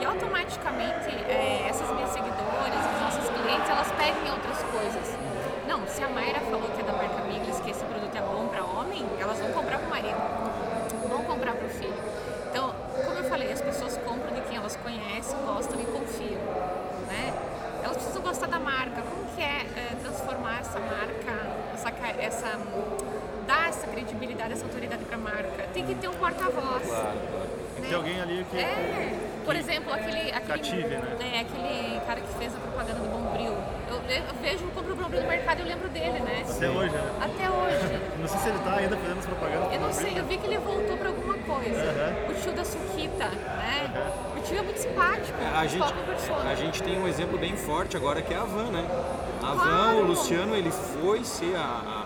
E 0.00 0.04
automaticamente 0.04 1.10
é, 1.28 1.66
essas 1.68 1.90
minhas 1.90 2.10
seguidoras, 2.10 2.86
as 2.94 3.00
nossas 3.00 3.28
clientes, 3.30 3.68
elas 3.68 3.90
pedem 3.92 4.30
outras 4.30 4.62
coisas. 4.62 5.16
Não, 5.66 5.86
se 5.86 6.02
a 6.02 6.08
Mayra 6.08 6.40
falou 6.40 6.62
que 6.62 6.80
é 6.80 6.84
da 6.84 6.92
marca 6.92 7.22
Miglis, 7.24 7.60
que 7.60 7.70
esse 7.70 7.84
produto 7.84 8.16
é 8.16 8.20
bom 8.20 8.48
para 8.48 8.64
homem, 8.64 9.04
elas 9.20 9.38
vão 9.38 9.52
comprar 9.52 9.78
para 9.78 9.86
o 9.86 9.90
marido, 9.90 11.08
vão 11.08 11.24
comprar 11.24 11.54
para 11.54 11.66
o 11.66 11.70
filho. 11.70 11.94
Então, 12.50 12.74
como 13.04 13.18
eu 13.18 13.24
falei, 13.24 13.52
as 13.52 13.60
pessoas 13.60 13.96
compram 13.98 14.34
de 14.34 14.40
quem 14.42 14.56
elas 14.56 14.76
conhecem, 14.76 15.36
gostam 15.44 15.80
e 15.80 15.84
confiam. 15.84 16.40
Né? 17.06 17.34
Elas 17.82 17.96
precisam 17.96 18.22
gostar 18.22 18.46
da 18.46 18.58
marca. 18.58 19.02
Como 19.02 19.24
que 19.34 19.42
é, 19.42 19.66
é 19.76 19.94
transformar 20.02 20.60
essa 20.60 20.78
marca, 20.78 21.32
essa, 21.74 21.90
essa, 22.20 22.58
dar 23.46 23.68
essa 23.68 23.86
credibilidade, 23.86 24.52
essa 24.54 24.64
autoridade 24.64 25.04
para 25.04 25.16
a 25.16 25.20
marca? 25.20 25.68
Tem 25.74 25.84
que 25.84 25.94
ter 25.94 26.08
um 26.08 26.14
porta-voz. 26.14 26.86
Claro, 26.86 27.18
claro. 27.30 27.48
Tem 27.74 27.82
que 27.84 27.88
ter 27.88 27.94
alguém 27.94 28.20
ali 28.20 28.46
que. 28.50 28.58
É, 28.58 29.27
por 29.48 29.56
exemplo, 29.56 29.94
aquele. 29.94 30.30
aquele 30.30 30.46
Cative, 30.46 30.88
né? 30.88 31.02
É, 31.20 31.40
aquele 31.40 32.00
cara 32.06 32.20
que 32.20 32.34
fez 32.34 32.54
a 32.54 32.58
propaganda 32.58 33.00
do 33.00 33.08
Bombril. 33.08 33.54
Eu, 33.88 33.96
eu 33.96 34.34
vejo, 34.42 34.66
compro 34.74 34.92
o 34.92 34.96
Bombril 34.96 35.22
no 35.22 35.28
mercado 35.28 35.60
e 35.60 35.62
eu 35.62 35.68
lembro 35.68 35.88
dele, 35.88 36.20
né? 36.20 36.44
Até 36.46 36.68
hoje, 36.68 36.90
né? 36.90 37.10
Até 37.18 37.50
hoje. 37.50 38.00
Não 38.20 38.28
sei 38.28 38.40
se 38.40 38.48
ele 38.50 38.58
tá 38.58 38.74
ainda 38.76 38.96
fazendo 38.98 39.18
essa 39.20 39.28
propaganda. 39.28 39.74
Eu 39.74 39.80
não 39.80 39.92
sei, 39.92 40.18
eu 40.18 40.24
vi 40.26 40.36
que 40.36 40.46
ele 40.46 40.58
voltou 40.58 40.96
pra 40.98 41.08
alguma 41.08 41.34
coisa. 41.34 41.80
Uhum. 41.80 42.30
O 42.30 42.34
tio 42.34 42.52
da 42.52 42.64
Suquita, 42.64 43.28
né? 43.28 43.90
O 44.36 44.40
tio 44.42 44.58
é 44.58 44.62
muito 44.62 44.78
simpático. 44.80 45.38
A 45.56 45.66
gente, 45.66 45.94
a 46.50 46.54
gente 46.54 46.82
tem 46.82 46.98
um 46.98 47.06
exemplo 47.08 47.38
bem 47.38 47.56
forte 47.56 47.96
agora 47.96 48.20
que 48.20 48.34
é 48.34 48.36
a 48.36 48.44
Van, 48.44 48.70
né? 48.70 48.84
A 49.40 49.54
Van, 49.54 49.62
Claro. 49.62 49.98
o 49.98 50.02
Luciano, 50.08 50.56
ele 50.56 50.70
foi 50.70 51.24
ser 51.24 51.54
a, 51.56 51.97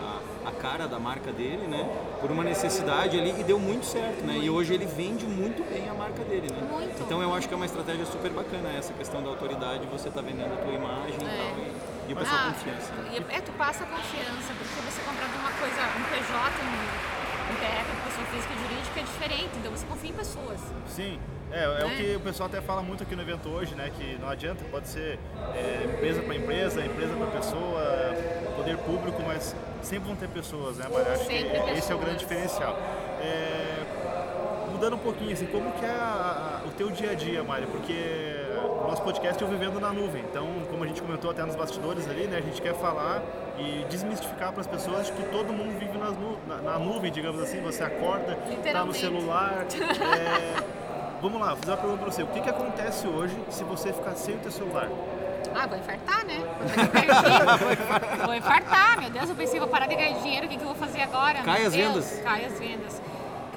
a, 0.45 0.51
cara 0.53 0.87
da 0.87 0.99
marca 0.99 1.33
dele, 1.33 1.67
né? 1.69 1.89
Por 2.21 2.31
uma 2.31 2.45
necessidade 2.45 3.19
ali 3.19 3.35
e 3.41 3.45
deu 3.45 3.59
muito 3.59 3.85
certo, 3.87 4.25
né? 4.25 4.39
E 4.39 4.49
hoje 4.51 4.75
ele 4.75 4.87
vende 4.87 5.25
muito 5.27 5.63
bem 5.73 5.89
a 5.89 5.95
marca 5.95 6.23
dele, 6.25 6.49
né? 6.51 6.69
Muito. 6.71 7.03
Então 7.03 7.23
eu 7.23 7.35
acho 7.35 7.49
que 7.49 7.55
é 7.55 7.57
uma 7.57 7.67
estratégia 7.67 8.05
super 8.07 8.31
bacana 8.31 8.69
essa 8.77 8.93
questão 8.93 9.23
da 9.23 9.29
autoridade, 9.29 9.87
você 9.87 10.11
tá 10.11 10.21
vendendo 10.21 10.53
a 10.53 10.57
tua 10.57 10.73
imagem 10.73 11.19
e 11.21 11.25
É. 11.25 11.37
tal. 11.37 11.59
E, 12.09 12.11
e 12.11 12.13
o 12.13 12.17
pessoal 12.17 12.41
Ah, 12.43 12.53
confiança. 12.53 12.93
né? 12.95 13.11
e- 13.19 13.35
É, 13.37 13.41
tu 13.41 13.53
passa 13.53 13.85
confiança, 13.85 14.51
porque 14.59 14.81
você 14.91 15.01
comprar 15.03 15.27
de 15.29 15.39
uma 15.39 15.51
coisa, 15.53 15.81
um 15.99 16.05
PJ, 16.11 16.63
um, 16.63 17.22
PF, 17.57 17.91
pessoa 18.05 18.27
física 18.29 18.53
e 18.55 18.59
jurídica, 18.69 19.01
é 19.01 19.03
diferente. 19.03 19.51
Então 19.59 19.71
você 19.73 19.87
confia 19.87 20.11
em 20.11 20.15
pessoas. 20.15 20.61
Sim. 20.89 21.19
É, 21.51 21.65
é 21.65 21.85
o 21.85 21.89
Né? 21.89 21.97
que 21.97 22.17
o 22.17 22.21
pessoal 22.21 22.49
até 22.49 22.61
fala 22.63 22.83
muito 22.83 23.03
aqui 23.03 23.15
no 23.15 23.21
evento 23.21 23.49
hoje, 23.51 23.75
né? 23.75 23.91
Que 23.99 24.17
não 24.21 24.29
adianta, 24.29 24.65
pode 24.71 24.89
ser 24.89 25.19
é, 25.55 25.85
empresa 25.85 26.23
para 26.23 26.35
empresa, 26.35 26.81
empresa 26.85 27.15
para 27.15 27.27
pessoa, 27.27 28.15
poder 28.57 28.79
público, 28.79 29.23
mas 29.27 29.55
sempre 29.83 30.07
vão 30.07 30.17
ter 30.17 30.29
pessoas, 30.29 30.79
né? 30.79 30.87
Mas 30.91 31.07
acho 31.09 31.27
Sempre 31.27 31.61
que 31.61 31.71
esse 31.73 31.93
é 31.93 31.95
o 31.95 31.99
grande 31.99 32.25
pessoas. 32.25 32.41
diferencial. 32.41 32.79
É, 33.21 34.71
mudando 34.73 34.95
um 34.95 34.99
pouquinho, 34.99 35.33
assim, 35.33 35.47
como 35.47 35.71
que 35.73 35.85
é 35.85 35.91
a- 35.91 36.63
a- 36.65 36.67
o 36.67 36.71
teu 36.71 36.91
dia 36.91 37.11
a 37.11 37.15
dia, 37.15 37.43
Mário? 37.45 37.69
Porque 37.69 38.42
o 38.85 38.89
nosso 38.89 39.03
podcast 39.03 39.43
é 39.43 39.47
o 39.47 39.49
Vivendo 39.51 39.81
na 39.81 39.93
Nuvem. 39.93 40.23
Então, 40.29 40.47
como 40.71 40.85
a 40.85 40.87
gente 40.87 41.01
comentou 41.03 41.31
até 41.31 41.45
nos 41.45 41.57
bastidores 41.57 42.09
ali, 42.09 42.27
né? 42.27 42.39
A 42.39 42.41
gente 42.41 42.61
quer 42.61 42.75
falar 42.75 43.23
e 43.59 43.85
desmistificar 43.89 44.53
para 44.53 44.61
as 44.61 44.67
pessoas 44.67 45.11
que 45.11 45.23
todo 45.25 45.53
mundo 45.53 45.79
vive 45.79 45.97
nas 45.99 46.17
nu- 46.17 46.39
na, 46.47 46.57
na 46.57 46.79
nuvem, 46.79 47.11
digamos 47.13 47.41
assim. 47.43 47.61
Você 47.63 47.83
acorda, 47.83 48.37
tá 48.73 48.85
no 48.85 48.93
celular. 48.95 49.65
é, 50.19 50.83
Vamos 51.21 51.41
lá, 51.41 51.49
vou 51.55 51.57
fazer 51.59 51.71
uma 51.71 51.77
pergunta 51.77 52.03
pra 52.03 52.11
você. 52.13 52.23
O 52.25 52.27
que, 52.27 52.41
que 52.41 52.51
acontece 52.51 53.07
hoje 53.07 53.39
se 53.49 53.63
você 53.63 53.93
ficar 53.93 54.17
sem 54.17 54.35
o 54.35 54.39
teu 54.39 54.51
celular? 54.51 54.89
Ah, 55.55 55.67
vou 55.69 55.79
infartar, 55.79 56.27
né? 56.27 56.35
Vou. 56.39 58.27
Vou 58.27 58.35
infartar, 58.35 59.01
meu 59.01 59.11
Deus, 59.11 59.29
eu 59.29 59.35
pensei, 59.37 59.61
vou 59.61 59.69
parar 59.69 59.87
de 59.87 59.95
ganhar 59.97 60.19
dinheiro, 60.19 60.47
o 60.47 60.49
que, 60.49 60.57
que 60.57 60.63
eu 60.63 60.69
vou 60.69 60.75
fazer 60.77 61.03
agora? 61.03 61.43
Cai 61.43 61.59
Meu 61.59 61.67
as 61.69 61.73
Deus, 61.75 61.95
vendas. 61.95 62.21
Cai 62.23 62.45
as 62.47 62.59
vendas. 62.59 63.03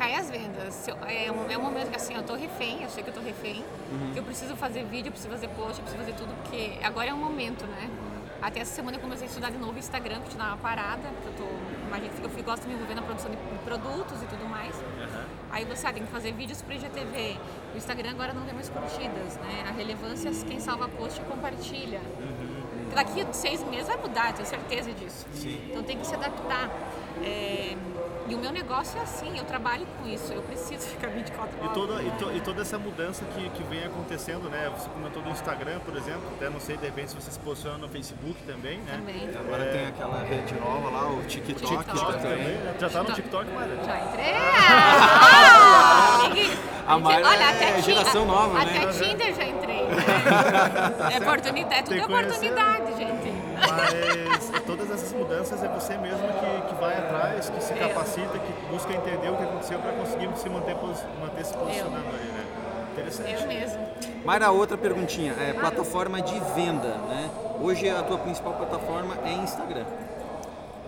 Cai 0.06 0.14
as 0.18 0.30
vendas. 0.30 0.88
Eu- 0.88 0.98
É 1.08 1.32
um, 1.32 1.50
é 1.50 1.58
um 1.58 1.62
momento 1.64 1.90
que 1.90 1.96
assim, 1.96 2.14
eu 2.14 2.22
tô 2.22 2.36
refém, 2.36 2.84
eu 2.84 2.90
sei 2.90 3.02
que 3.04 3.10
eu 3.10 3.14
tô 3.14 3.22
refém, 3.22 3.66
que 4.14 4.20
eu 4.20 4.24
preciso 4.24 4.56
fazer 4.56 4.84
vídeo, 4.86 5.08
eu 5.08 5.12
preciso 5.12 5.32
fazer 5.34 5.48
post, 5.48 5.80
eu 5.80 5.84
preciso 5.84 5.98
fazer 5.98 6.14
tudo, 6.14 6.32
porque 6.44 6.78
agora 6.84 7.10
é 7.10 7.14
um 7.14 7.18
momento, 7.18 7.66
né? 7.66 7.90
Até 8.40 8.60
essa 8.60 8.76
semana 8.76 8.98
eu 8.98 9.02
comecei 9.02 9.26
a 9.26 9.30
estudar 9.30 9.50
de 9.50 9.58
novo 9.58 9.80
Instagram, 9.80 10.20
que 10.20 10.28
eu 10.28 10.32
tinha 10.34 10.44
uma 10.46 10.58
parada, 10.58 11.08
que 11.24 11.28
eu 11.28 11.34
tô. 11.34 11.48
Imagina 11.88 12.10
que 12.14 12.24
eu 12.24 12.30
fui- 12.30 12.44
gosto 12.44 12.62
de 12.64 12.68
me 12.68 12.76
envolver 12.76 12.94
na 12.94 13.02
produção 13.02 13.32
de 13.32 13.38
produtos 13.64 14.22
e 14.22 14.26
tudo 14.28 14.46
mais. 14.48 14.76
Aí 15.52 15.66
você 15.66 15.88
ah, 15.88 15.94
tem 15.94 16.04
que 16.06 16.12
fazer 16.12 16.32
vídeos 16.34 16.62
para 16.62 16.76
IGTV. 16.76 17.38
O 17.74 17.78
Instagram 17.78 18.12
agora 18.12 18.32
não 18.34 18.44
tem 18.44 18.54
mais 18.54 18.70
curtidas, 18.70 19.38
né? 19.38 19.66
A 19.68 19.72
relevância, 19.72 20.30
quem 20.46 20.60
salva 20.60 20.88
post 20.88 21.20
compartilha. 21.22 22.02
Daqui 22.94 23.22
a 23.22 23.34
seis 23.34 23.64
meses 23.64 23.88
vai 23.88 23.98
mudar, 23.98 24.34
tenho 24.34 24.48
certeza 24.48 24.92
disso. 24.94 25.26
Então 25.72 25.82
tem 25.82 25.98
que 25.98 26.06
se 26.06 26.14
adaptar. 26.14 26.70
É, 27.24 27.76
E 28.28 28.34
o 28.34 28.40
meu 28.40 28.52
negócio 28.52 28.98
é 29.00 29.04
assim, 29.04 29.38
eu 29.38 29.44
trabalho 29.46 29.86
com 30.02 30.10
isso, 30.10 30.34
eu 30.34 30.42
preciso 30.42 30.88
ficar 30.88 31.10
24 31.10 31.58
E 31.58 31.62
horas. 31.62 31.74
toda, 31.74 32.02
e, 32.02 32.10
to- 32.12 32.32
e 32.32 32.42
toda 32.42 32.62
essa 32.64 32.80
mudança 32.80 33.24
que, 33.36 33.50
que 33.52 33.62
vem 33.64 33.84
acontecendo, 33.84 34.50
né? 34.50 34.72
Você 34.76 34.90
comentou 34.90 35.22
do 35.22 35.30
Instagram, 35.30 35.78
por 35.86 35.96
exemplo, 35.96 36.24
até 36.36 36.50
não 36.50 36.60
sei, 36.60 36.76
de 36.76 36.86
repente, 36.86 37.12
se 37.12 37.16
você 37.16 37.30
se 37.30 37.40
posiciona 37.40 37.78
no 37.78 37.88
Facebook 37.88 38.36
também, 38.48 38.80
né? 38.80 38.94
Também. 38.98 39.30
Agora 39.38 39.66
tem 39.66 39.88
aquela 39.88 40.24
rede 40.24 40.54
nova 40.56 40.90
lá, 40.90 41.08
o 41.12 41.22
TikTok, 41.24 41.66
TikTok 41.78 42.14
também, 42.20 42.58
também. 42.58 42.80
Já 42.80 42.90
tá 42.90 43.04
no 43.04 43.12
TikTok. 43.14 43.52
Mara? 43.52 43.76
Já 43.86 44.00
entrei? 44.06 44.34
Ah! 44.36 46.32
A 46.88 47.00
Mayra 47.00 47.28
Olha, 47.28 47.44
é 47.44 47.50
até 47.50 47.74
Ti- 47.74 47.82
geração 47.82 48.26
nova, 48.26 48.62
até 48.62 48.86
né? 48.86 48.92
Tinder 48.92 49.34
já 49.36 49.44
entrei. 49.46 49.86
né? 49.88 49.96
É 51.14 51.18
oportunidade, 51.20 51.84
tudo 51.84 52.00
é 52.00 52.06
oportunidade, 52.06 52.98
gente. 52.98 53.34
Mas 53.56 54.50
todas 54.86 55.04
essas 55.04 55.14
mudanças 55.14 55.64
é 55.64 55.68
você 55.68 55.98
mesmo 55.98 56.28
que, 56.28 56.68
que 56.68 56.76
vai 56.82 56.98
atrás, 56.98 57.50
que 57.50 57.62
se 57.64 57.74
É. 57.74 57.78
capacita, 57.78 58.38
que 58.40 58.66
busca 58.72 58.94
entender 58.94 59.30
o 59.30 59.36
que 59.38 59.44
aconteceu 59.44 59.80
para 59.80 59.92
conseguir 59.94 60.30
se 60.38 60.50
manter, 60.50 60.76
manter 60.76 61.46
se 61.46 61.54
posicionando 61.54 62.08
ali, 62.10 62.28
né? 62.32 62.46
Interessante. 62.94 63.34
Eu 63.34 63.48
mesmo. 63.48 63.88
Mayra, 64.24 64.52
outra 64.52 64.78
perguntinha. 64.78 65.34
É, 65.34 65.54
plataforma 65.54 66.22
de 66.22 66.40
venda, 66.56 66.88
né? 67.10 67.30
Hoje 67.62 67.90
a 67.90 68.02
tua 68.04 68.18
principal 68.20 68.54
plataforma 68.54 69.18
é 69.26 69.34
Instagram. 69.34 69.86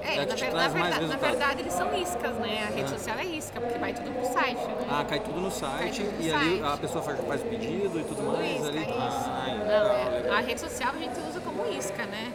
É, 0.01 0.13
Já 0.13 0.25
na, 0.25 0.35
ver- 0.35 0.53
na 0.53 0.67
verdade, 0.69 1.05
na 1.07 1.15
verdade 1.17 1.61
eles 1.61 1.73
são 1.73 1.93
iscas, 1.97 2.33
né? 2.35 2.65
A 2.71 2.73
rede 2.73 2.89
social 2.91 3.17
é 3.19 3.25
isca, 3.25 3.59
porque 3.59 3.77
vai 3.77 3.93
tudo 3.93 4.09
pro 4.13 4.25
site. 4.31 4.55
Né? 4.55 4.87
Ah, 4.89 5.03
cai 5.03 5.19
tudo 5.19 5.41
no 5.41 5.51
site 5.51 6.01
tudo 6.03 6.15
no 6.17 6.23
e 6.23 6.31
ali 6.31 6.59
site. 6.59 6.73
a 6.73 6.77
pessoa 6.77 7.03
faz, 7.03 7.19
faz 7.27 7.41
o 7.41 7.45
pedido 7.45 7.99
e 7.99 8.03
tudo 8.03 8.15
Tudo 8.15 8.31
mais. 8.37 8.51
isca, 8.55 8.67
ali. 8.69 8.77
é 8.77 8.81
isso. 8.83 8.91
Ah, 8.95 9.45
Não, 9.57 9.63
legal, 9.65 9.87
é, 9.97 10.09
legal. 10.21 10.37
a 10.37 10.39
rede 10.39 10.59
social 10.61 10.93
a 10.95 10.97
gente 10.97 11.19
usa 11.29 11.41
como 11.41 11.65
isca, 11.73 12.05
né? 12.05 12.31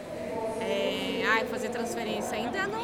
É, 0.73 1.23
ai, 1.27 1.45
fazer 1.45 1.69
transferência 1.69 2.37
ainda 2.37 2.65
não 2.67 2.83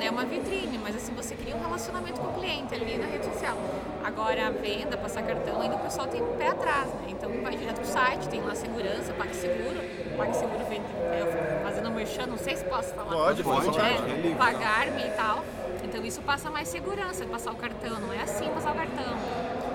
é 0.00 0.10
uma 0.10 0.24
vitrine, 0.24 0.78
mas 0.78 0.96
assim 0.96 1.12
você 1.12 1.34
cria 1.34 1.54
um 1.56 1.60
relacionamento 1.60 2.20
com 2.20 2.28
o 2.28 2.32
cliente 2.34 2.74
ali 2.74 2.96
na 2.96 3.06
rede 3.06 3.24
social. 3.26 3.56
Agora 4.04 4.46
a 4.46 4.50
venda, 4.50 4.96
passar 4.96 5.22
cartão, 5.22 5.60
ainda 5.60 5.76
o 5.76 5.80
pessoal 5.80 6.06
tem 6.06 6.22
um 6.22 6.36
pé 6.36 6.48
atrás, 6.48 6.86
né? 6.94 7.08
Então 7.08 7.30
vai 7.42 7.56
direto 7.56 7.80
pro 7.80 7.86
site, 7.86 8.28
tem 8.28 8.40
lá 8.40 8.54
segurança, 8.54 9.12
PagSeguro, 9.12 9.80
PagSeguro 10.16 10.64
vende, 10.68 10.84
eu 11.18 11.62
fazendo 11.62 11.90
merchan, 11.90 12.26
não 12.26 12.38
sei 12.38 12.56
se 12.56 12.64
posso 12.64 12.94
falar. 12.94 13.10
Pode, 13.10 13.42
pode, 13.42 13.66
pode, 13.66 13.80
É, 13.80 14.30
é 14.30 14.34
pagar-me 14.36 15.02
e 15.02 15.10
tal. 15.10 15.44
Então 15.84 16.04
isso 16.04 16.20
passa 16.22 16.50
mais 16.50 16.68
segurança, 16.68 17.24
passar 17.26 17.50
o 17.50 17.56
cartão, 17.56 17.98
não 18.00 18.12
é 18.12 18.22
assim 18.22 18.48
passar 18.50 18.72
o 18.72 18.74
cartão. 18.74 19.16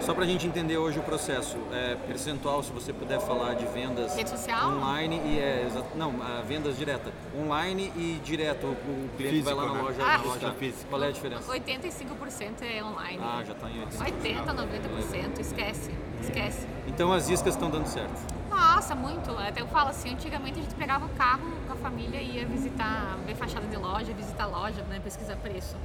Só 0.05 0.13
pra 0.13 0.25
gente 0.25 0.45
entender 0.45 0.77
hoje 0.77 0.99
o 0.99 1.01
processo, 1.01 1.57
é, 1.71 1.95
percentual, 1.95 2.61
se 2.61 2.71
você 2.73 2.91
puder 2.91 3.21
falar 3.21 3.53
de 3.53 3.65
vendas 3.67 4.13
Rede 4.15 4.29
social? 4.29 4.73
online 4.73 5.21
e 5.25 5.39
é, 5.39 5.65
não, 5.95 6.13
ah, 6.21 6.43
vendas 6.45 6.77
direta, 6.77 7.09
online 7.39 7.89
e 7.95 8.19
direto, 8.21 8.67
o, 8.67 8.71
o 8.71 9.09
cliente 9.15 9.41
vai 9.41 9.53
lá 9.53 9.63
na 9.65 9.69
Físico, 9.69 9.85
loja, 9.85 9.97
né? 9.97 10.03
Ah, 10.05 10.17
na 10.17 10.23
loja 10.25 10.51
físico. 10.53 10.85
Qual 10.89 11.03
é 11.03 11.07
a 11.07 11.11
diferença? 11.11 11.51
85% 11.53 12.61
é 12.61 12.83
online. 12.83 13.19
Ah, 13.21 13.43
já 13.47 13.53
tá 13.53 13.69
em 13.69 13.79
80. 13.79 14.03
80, 14.03 14.53
90%, 14.53 15.39
esquece, 15.39 15.91
esquece. 16.21 16.67
Então 16.85 17.13
as 17.13 17.29
iscas 17.29 17.53
estão 17.53 17.69
dando 17.69 17.87
certo. 17.87 18.42
Nossa, 18.53 18.93
muito. 18.95 19.31
Até 19.31 19.61
eu 19.61 19.67
falo 19.67 19.89
assim, 19.89 20.11
antigamente 20.13 20.59
a 20.59 20.63
gente 20.63 20.75
pegava 20.75 21.05
o 21.05 21.09
carro 21.09 21.41
com 21.67 21.73
a 21.73 21.75
família 21.75 22.19
e 22.21 22.37
ia 22.37 22.45
visitar, 22.45 23.17
ver 23.25 23.35
fachada 23.35 23.65
de 23.65 23.75
loja, 23.77 24.13
visitar 24.13 24.45
loja, 24.45 24.81
né, 24.89 24.99
pesquisar 25.03 25.35
preço. 25.37 25.75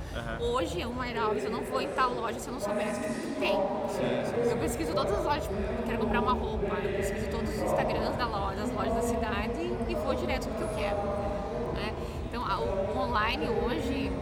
Hoje, 0.40 0.80
eu, 0.80 0.90
Mayra 0.92 1.22
Alves, 1.22 1.44
eu 1.44 1.50
não 1.50 1.62
vou 1.62 1.80
em 1.80 1.88
tal 1.88 2.12
loja 2.12 2.38
se 2.38 2.48
eu 2.48 2.52
não 2.52 2.60
soubesse 2.60 3.00
que 3.00 3.40
tem. 3.40 3.54
Eu 4.50 4.56
pesquiso 4.58 4.92
todas 4.94 5.12
as 5.18 5.24
lojas, 5.24 5.42
tipo, 5.44 5.54
eu 5.54 5.84
quero 5.86 5.98
comprar 5.98 6.20
uma 6.20 6.32
roupa, 6.32 6.74
eu 6.84 6.94
pesquiso 6.96 7.28
todos 7.30 7.48
os 7.50 7.62
Instagrams 7.62 8.16
da 8.16 8.26
loja, 8.26 8.62
as 8.62 8.70
lojas 8.72 8.94
da 8.94 9.02
cidade 9.02 9.60
e 9.88 9.94
vou 9.94 10.14
direto 10.14 10.48
no 10.48 10.54
que 10.56 10.62
eu 10.62 10.68
quero. 10.76 10.96
né? 11.74 11.94
Então, 12.28 12.42
o 12.42 12.98
online 12.98 13.48
hoje, 13.64 14.12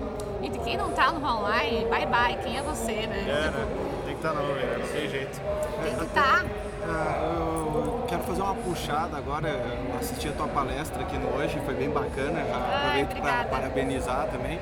e 0.42 0.48
de 0.48 0.58
quem 0.60 0.76
não 0.76 0.90
tá 0.92 1.10
no 1.12 1.26
online, 1.26 1.86
bye 1.86 2.06
bye, 2.06 2.36
quem 2.42 2.58
é 2.58 2.62
você, 2.62 3.06
né? 3.06 3.24
É, 3.28 3.50
né? 3.50 3.66
Tem 4.04 4.14
que 4.14 4.20
estar 4.26 4.32
na 4.32 4.40
nuvem, 4.42 4.64
né? 4.66 4.76
Não 4.78 4.86
tem 4.88 5.08
jeito. 5.10 5.40
Tem 5.82 5.94
que 5.96 6.04
estar. 6.04 6.44
Ah, 6.88 7.34
eu 7.34 7.95
quero 8.16 8.23
fazer 8.25 8.42
uma 8.42 8.54
puxada 8.54 9.16
agora, 9.16 9.49
eu 9.49 9.99
assisti 9.99 10.28
a 10.28 10.32
tua 10.32 10.49
palestra 10.49 11.02
aqui 11.02 11.18
no 11.18 11.28
hoje, 11.37 11.61
foi 11.64 11.75
bem 11.75 11.90
bacana, 11.90 12.40
aproveito 12.40 13.20
para 13.20 13.44
parabenizar 13.44 14.28
também. 14.28 14.58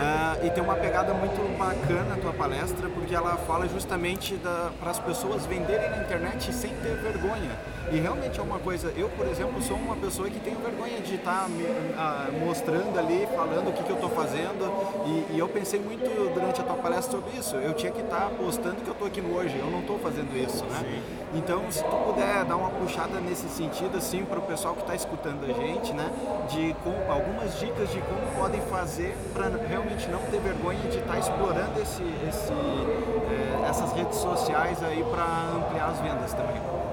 Ah, 0.00 0.36
e 0.42 0.50
tem 0.50 0.62
uma 0.62 0.74
pegada 0.74 1.14
muito 1.14 1.58
bacana 1.58 2.14
a 2.14 2.18
tua 2.18 2.32
palestra, 2.32 2.88
porque 2.88 3.14
ela 3.14 3.36
fala 3.38 3.66
justamente 3.66 4.38
para 4.78 4.90
as 4.90 4.98
pessoas 4.98 5.46
venderem 5.46 5.90
na 5.90 5.98
internet 5.98 6.52
sem 6.52 6.70
ter 6.70 6.96
vergonha. 6.96 7.56
E 7.90 7.98
realmente 7.98 8.38
é 8.38 8.42
uma 8.42 8.58
coisa, 8.58 8.92
eu 8.96 9.08
por 9.10 9.26
exemplo 9.26 9.62
sou 9.62 9.76
uma 9.76 9.96
pessoa 9.96 10.28
que 10.28 10.38
tenho 10.40 10.58
vergonha 10.58 11.00
de 11.00 11.14
estar 11.14 11.48
me 11.48 11.64
ah, 11.96 12.28
mostrando 12.38 12.98
ali, 12.98 13.26
falando 13.34 13.70
o 13.70 13.72
que, 13.72 13.82
que 13.82 13.90
eu 13.90 13.96
estou 13.96 14.10
fazendo, 14.10 14.70
e, 15.06 15.36
e 15.36 15.38
eu 15.38 15.48
pensei 15.48 15.80
muito 15.80 16.04
durante 16.34 16.60
a 16.60 16.64
tua 16.64 16.76
palestra 16.76 17.18
sobre 17.18 17.38
isso, 17.38 17.56
eu 17.56 17.72
tinha 17.72 17.90
que 17.90 18.02
estar 18.02 18.28
postando 18.36 18.76
que 18.76 18.88
eu 18.88 18.92
estou 18.92 19.08
aqui 19.08 19.22
no 19.22 19.34
hoje, 19.34 19.58
eu 19.58 19.70
não 19.70 19.80
estou 19.80 19.98
fazendo 19.98 20.36
isso, 20.36 20.64
né? 20.66 21.02
Então 21.34 21.64
se 21.70 21.82
tu 21.82 21.96
puder 22.04 22.44
dar 22.44 22.56
uma 22.56 22.70
puxada 22.70 23.20
nesse 23.20 23.48
sentido 23.48 23.96
assim 23.96 24.22
para 24.24 24.38
o 24.38 24.42
pessoal 24.42 24.74
que 24.74 24.82
está 24.82 24.94
escutando 24.94 25.44
a 25.44 25.52
gente, 25.54 25.92
né? 25.94 26.10
De 26.50 26.74
com, 26.84 27.10
algumas 27.10 27.58
dicas 27.58 27.88
de 27.90 28.00
como 28.02 28.20
podem 28.38 28.60
fazer 28.62 29.16
para 29.32 29.48
realmente 29.66 30.08
não 30.08 30.20
ter 30.30 30.40
vergonha 30.40 30.80
de 30.90 30.98
estar 30.98 31.18
explorando 31.18 31.80
esse, 31.80 32.02
esse, 32.28 32.52
eh, 32.52 33.68
essas 33.68 33.92
redes 33.92 34.18
sociais 34.18 34.82
aí 34.82 35.02
para 35.10 35.24
ampliar 35.56 35.88
as 35.88 36.00
vendas 36.00 36.34
também. 36.34 36.87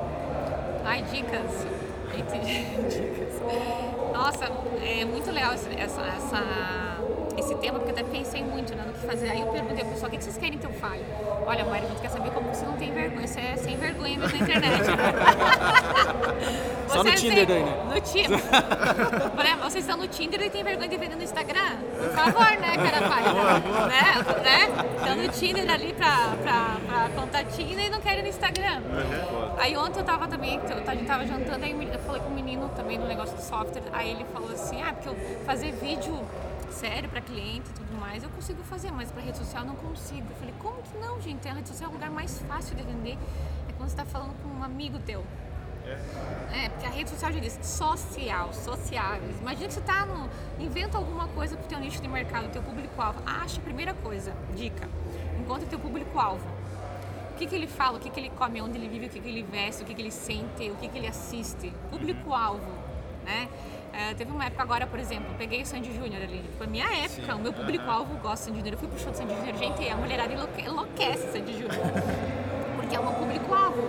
Ai, 0.85 1.01
dicas. 1.03 1.65
Dicas. 2.15 3.41
Nossa, 4.13 4.45
é 4.81 5.03
muito 5.05 5.29
legal 5.31 5.53
essa, 5.53 5.69
essa- 5.71 6.97
esse 7.37 7.55
tema, 7.55 7.79
porque 7.79 7.91
eu 7.91 7.95
até 7.95 8.03
pensei 8.03 8.43
muito 8.43 8.75
né, 8.75 8.83
no 8.85 8.93
que 8.93 9.05
fazer. 9.05 9.29
Aí 9.29 9.41
eu 9.41 9.47
perguntei 9.47 9.83
ao 9.83 9.89
pessoal, 9.89 10.11
o 10.11 10.11
que 10.11 10.23
vocês 10.23 10.37
querem 10.37 10.57
que 10.57 10.65
eu 10.65 10.73
fale? 10.73 11.03
Olha, 11.45 11.65
Mário, 11.65 11.85
a 11.85 11.89
gente 11.89 12.01
quer 12.01 12.09
saber 12.09 12.31
como 12.31 12.53
você 12.53 12.65
não 12.65 12.73
tem 12.73 12.91
vergonha. 12.93 13.27
Você 13.27 13.39
é 13.39 13.55
sem 13.57 13.77
vergonha 13.77 14.17
mesmo 14.17 14.37
na 14.37 14.43
internet. 14.43 14.85
Só 16.87 17.03
no 17.03 17.09
é 17.09 17.13
Tinder 17.13 17.47
sem- 17.47 17.63
né? 17.63 17.83
No 17.93 18.01
Tinder. 18.01 18.39
Por 19.35 19.45
exemplo, 19.45 19.63
vocês 19.63 19.83
estão 19.83 19.97
no 19.97 20.07
Tinder 20.07 20.41
e 20.41 20.49
tem 20.49 20.63
vergonha 20.63 20.87
de 20.87 20.97
vender 20.97 21.15
no 21.15 21.23
Instagram? 21.23 21.77
Por 21.97 22.09
favor, 22.11 22.51
né, 22.59 22.77
cara 22.77 23.09
pai? 23.09 23.23
Né? 23.89 24.13
né? 24.43 24.67
Estão 24.97 25.15
no 25.15 25.27
Tinder 25.29 25.69
ali 25.69 25.93
pra, 25.93 26.33
pra, 26.41 26.77
pra 26.87 27.09
contatina 27.21 27.81
e 27.81 27.89
não 27.89 27.99
querem 27.99 28.21
no 28.21 28.29
Instagram. 28.29 28.81
Aí 29.57 29.75
ontem 29.77 29.99
eu 29.99 30.05
tava 30.05 30.27
também, 30.27 30.59
a 30.59 30.95
gente 30.95 31.05
tava 31.05 31.25
jantando, 31.25 31.65
aí 31.65 31.71
eu 31.91 31.99
falei 31.99 32.21
com 32.21 32.29
o 32.29 32.33
menino 32.33 32.69
também 32.75 32.97
no 32.97 33.07
negócio 33.07 33.35
do 33.35 33.41
software, 33.41 33.83
aí 33.91 34.11
ele 34.11 34.25
falou 34.31 34.51
assim, 34.51 34.81
ah, 34.81 34.93
porque 34.93 35.09
eu 35.09 35.15
fazer 35.45 35.71
vídeo 35.73 36.17
sério 36.75 37.09
pra 37.09 37.21
cliente 37.21 37.69
e 37.69 37.73
tudo 37.73 37.99
mais, 37.99 38.23
eu 38.23 38.29
consigo 38.29 38.61
fazer, 38.63 38.91
mas 38.91 39.11
pra 39.11 39.21
rede 39.21 39.37
social 39.37 39.63
não 39.65 39.75
consigo. 39.75 40.27
Eu 40.29 40.35
falei, 40.35 40.53
como 40.59 40.81
que 40.83 40.97
não, 40.97 41.21
gente? 41.21 41.47
A 41.47 41.53
rede 41.53 41.69
social 41.69 41.89
é 41.89 41.91
o 41.91 41.95
lugar 41.95 42.11
mais 42.11 42.41
fácil 42.41 42.75
de 42.75 42.83
vender, 42.83 43.17
é 43.69 43.73
quando 43.77 43.89
você 43.89 43.95
tá 43.95 44.05
falando 44.05 44.35
com 44.41 44.49
um 44.49 44.63
amigo 44.63 44.99
teu. 44.99 45.23
É, 46.51 46.69
porque 46.69 46.85
a 46.85 46.89
rede 46.89 47.09
social 47.11 47.31
já 47.31 47.39
diz 47.39 47.59
social, 47.61 48.51
sociáveis. 48.53 49.39
Imagina 49.39 49.67
que 49.67 49.73
você 49.73 49.81
tá 49.81 50.05
no. 50.05 50.29
Inventa 50.59 50.97
alguma 50.97 51.27
coisa 51.27 51.55
pro 51.55 51.67
teu 51.67 51.79
nicho 51.79 52.01
de 52.01 52.07
mercado, 52.07 52.51
teu 52.51 52.63
público-alvo. 52.63 53.21
Acha, 53.25 53.61
primeira 53.61 53.93
coisa, 53.93 54.33
dica. 54.55 54.89
Encontre 55.39 55.67
teu 55.67 55.79
público-alvo. 55.79 56.47
O 57.31 57.37
que, 57.37 57.45
que 57.45 57.53
ele 57.53 57.67
fala, 57.67 57.97
o 57.97 58.01
que, 58.01 58.09
que 58.09 58.19
ele 58.19 58.31
come, 58.31 58.61
onde 58.61 58.77
ele 58.77 58.87
vive, 58.87 59.05
o 59.07 59.09
que, 59.09 59.19
que 59.19 59.27
ele 59.27 59.43
veste, 59.43 59.83
o 59.83 59.85
que, 59.85 59.93
que 59.93 60.01
ele 60.01 60.11
sente, 60.11 60.71
o 60.71 60.75
que, 60.75 60.87
que 60.87 60.97
ele 60.97 61.07
assiste. 61.07 61.71
Público-alvo, 61.91 62.71
né? 63.23 63.47
É, 63.97 64.13
teve 64.13 64.31
uma 64.31 64.45
época 64.45 64.61
agora, 64.63 64.85
por 64.85 64.99
exemplo, 64.99 65.27
eu 65.31 65.35
peguei 65.37 65.61
o 65.61 65.65
Sandy 65.65 65.93
Júnior 65.93 66.21
ali. 66.21 66.43
Foi 66.57 66.67
minha 66.67 66.85
época, 67.05 67.35
o 67.35 67.39
meu 67.39 67.53
público-alvo 67.53 68.15
gosta 68.17 68.51
de 68.51 68.57
Sandy 68.57 68.57
Júnior. 68.59 68.73
Eu 68.73 68.77
fui 68.79 68.87
pro 68.89 68.99
show 68.99 69.11
do 69.11 69.17
Sandy 69.17 69.33
Júnior. 69.35 69.55
Gente, 69.57 69.89
a 69.89 69.95
mulherada 69.95 70.33
enlouque- 70.33 70.61
enlouquece 70.61 71.31
Sandy 71.31 71.53
Júnior. 71.53 71.71
Porque 72.75 72.95
é 72.95 72.99
o 72.99 73.03
meu 73.03 73.13
público-alvo, 73.13 73.81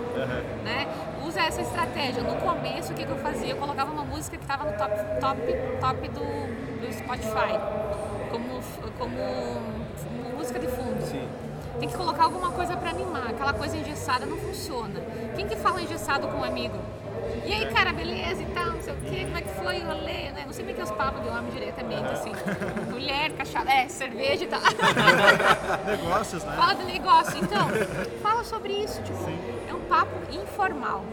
né? 0.63 0.87
Usa 1.25 1.41
essa 1.41 1.61
estratégia. 1.61 2.23
No 2.23 2.35
começo, 2.37 2.93
o 2.93 2.95
que, 2.95 3.03
que 3.05 3.11
eu 3.11 3.17
fazia? 3.17 3.49
Eu 3.49 3.57
colocava 3.57 3.91
uma 3.91 4.03
música 4.05 4.37
que 4.37 4.43
estava 4.43 4.63
no 4.63 4.77
top, 4.77 4.95
top, 5.19 5.41
top 5.81 6.07
do, 6.07 6.81
do 6.81 6.93
Spotify, 6.93 7.59
como, 8.31 8.61
como 8.97 10.37
música 10.37 10.57
de 10.57 10.67
fundo. 10.67 11.01
Sim. 11.05 11.27
Tem 11.79 11.89
que 11.89 11.95
colocar 11.97 12.23
alguma 12.23 12.49
coisa 12.51 12.75
pra 12.77 12.89
animar. 12.91 13.27
Aquela 13.29 13.53
coisa 13.53 13.75
engessada 13.77 14.25
não 14.25 14.37
funciona. 14.37 14.99
Quem 15.35 15.47
que 15.47 15.55
fala 15.57 15.81
engessado 15.81 16.27
com 16.29 16.37
um 16.37 16.43
amigo? 16.43 16.77
E 17.45 17.53
aí, 17.53 17.65
cara, 17.73 17.93
beleza 17.93 18.41
e 18.41 18.45
tal, 18.47 18.65
não 18.67 18.81
sei 18.81 18.93
o 18.93 18.97
quê, 18.97 19.23
como 19.25 19.37
é 19.37 19.41
que 19.41 19.49
foi 19.49 19.79
o 19.79 19.85
rolê, 19.85 20.31
né? 20.31 20.43
Não 20.45 20.53
sei 20.53 20.65
é 20.69 20.73
que 20.73 20.81
é 20.81 20.83
os 20.83 20.91
papos 20.91 21.21
de 21.21 21.29
homem 21.29 21.51
diretamente, 21.51 22.05
assim. 22.05 22.31
Mulher, 22.89 23.31
cachaça, 23.33 23.71
é, 23.71 23.87
cerveja 23.87 24.43
e 24.43 24.47
tal. 24.47 24.59
Negócios, 25.85 26.43
né? 26.43 26.55
Fala 26.55 26.73
do 26.73 26.83
negócio, 26.85 27.37
então. 27.37 27.67
Fala 28.21 28.43
sobre 28.43 28.73
isso, 28.73 29.01
tipo, 29.03 29.29
é 29.69 29.73
um 29.73 29.81
papo 29.81 30.11
informal. 30.31 31.03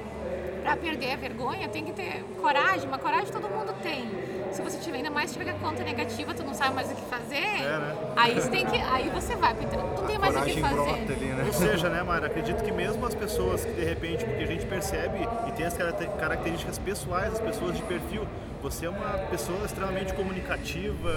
Pra 0.62 0.76
perder 0.76 1.12
a 1.12 1.16
vergonha, 1.16 1.68
tem 1.68 1.84
que 1.84 1.92
ter 1.92 2.24
coragem, 2.40 2.88
mas 2.88 3.00
coragem 3.00 3.26
todo 3.26 3.48
mundo 3.48 3.74
tem. 3.82 4.08
Se 4.54 4.62
você 4.62 4.78
tiver 4.78 4.98
ainda 4.98 5.10
mais 5.10 5.32
tiver 5.32 5.50
a 5.50 5.54
conta 5.54 5.82
negativa, 5.82 6.32
tu 6.32 6.44
não 6.44 6.54
sabe 6.54 6.74
mais 6.74 6.88
o 6.90 6.94
que 6.94 7.02
fazer, 7.02 7.40
né? 7.40 7.96
aí 8.16 8.34
você 8.34 8.48
tem 8.48 8.64
que. 8.64 8.76
Aí 8.80 9.10
você 9.10 9.34
vai 9.34 9.50
internet, 9.52 9.84
tu 9.96 10.00
não 10.00 10.06
tem 10.06 10.16
mais 10.18 10.36
o 10.36 10.42
que 10.42 10.60
fazer. 10.60 10.90
ali, 10.90 11.26
né? 11.26 11.42
Ou 11.44 11.52
seja, 11.52 11.88
né, 11.88 12.02
Mara, 12.04 12.26
acredito 12.26 12.62
que 12.62 12.70
mesmo 12.70 13.04
as 13.04 13.14
pessoas 13.16 13.64
que 13.64 13.72
de 13.72 13.84
repente, 13.84 14.24
porque 14.24 14.44
a 14.44 14.46
gente 14.46 14.64
percebe 14.66 15.28
e 15.48 15.52
tem 15.52 15.66
as 15.66 15.76
caracter- 15.76 16.08
características 16.10 16.78
pessoais 16.78 17.30
das 17.32 17.40
pessoas 17.40 17.76
de 17.76 17.82
perfil, 17.82 18.26
você 18.62 18.86
é 18.86 18.90
uma 18.90 19.18
pessoa 19.28 19.58
extremamente 19.66 20.14
comunicativa, 20.14 21.10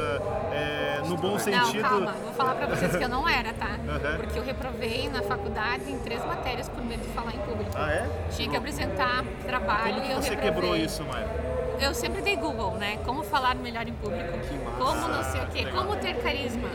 é, 0.52 1.02
no 1.08 1.16
bom 1.16 1.38
sentido. 1.38 1.82
Não, 1.84 1.90
calma, 1.90 2.12
vou 2.24 2.34
falar 2.34 2.56
pra 2.56 2.68
vocês 2.68 2.96
que 2.96 3.04
eu 3.04 3.08
não 3.10 3.28
era, 3.30 3.54
tá? 3.54 3.70
Aham. 3.88 4.18
Porque 4.18 4.40
eu 4.40 4.44
reprovei 4.44 5.10
na 5.10 5.22
faculdade 5.22 5.90
em 5.92 5.98
três 6.00 6.26
matérias 6.26 6.68
por 6.68 6.84
medo 6.84 7.04
de 7.04 7.10
falar 7.14 7.34
em 7.36 7.40
público. 7.40 7.72
Ah, 7.76 7.92
é? 7.92 8.10
Tinha 8.36 8.50
que 8.50 8.58
apresentar 8.58 9.24
trabalho 9.46 9.94
Como 9.94 10.06
e 10.08 10.12
eu 10.12 10.22
você 10.22 10.30
reprovei. 10.32 10.52
quebrou 10.52 10.76
isso, 10.76 11.04
Mara? 11.04 11.37
Eu 11.80 11.94
sempre 11.94 12.22
dei 12.22 12.36
Google, 12.36 12.72
né? 12.72 12.98
Como 13.06 13.24
falar 13.24 13.56
melhor 13.56 13.88
em 13.88 13.94
público, 13.94 14.34
como 14.78 15.08
não 15.08 15.24
sei 15.24 15.42
o 15.42 15.48
quê, 15.48 15.66
como 15.72 15.96
ter 15.98 16.16
carisma. 16.22 16.70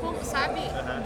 Como, 0.00 0.24
sabe? 0.24 0.60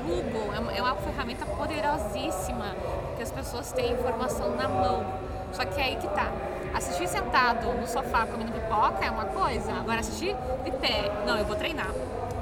Google 0.04 0.54
é 0.54 0.58
uma, 0.58 0.72
é 0.72 0.82
uma 0.82 0.94
ferramenta 0.96 1.44
poderosíssima 1.46 2.74
que 3.16 3.22
as 3.22 3.30
pessoas 3.30 3.72
têm 3.72 3.92
informação 3.92 4.56
na 4.56 4.68
mão. 4.68 5.06
Só 5.52 5.64
que 5.64 5.80
é 5.80 5.84
aí 5.84 5.96
que 5.96 6.08
tá. 6.08 6.32
Assistir 6.72 7.08
sentado 7.08 7.66
no 7.78 7.86
sofá 7.86 8.26
comendo 8.26 8.52
pipoca 8.52 9.04
é 9.04 9.10
uma 9.10 9.24
coisa, 9.26 9.72
agora 9.72 10.00
assistir 10.00 10.34
de 10.64 10.70
pé, 10.72 11.10
não, 11.26 11.36
eu 11.36 11.44
vou 11.44 11.56
treinar. 11.56 11.90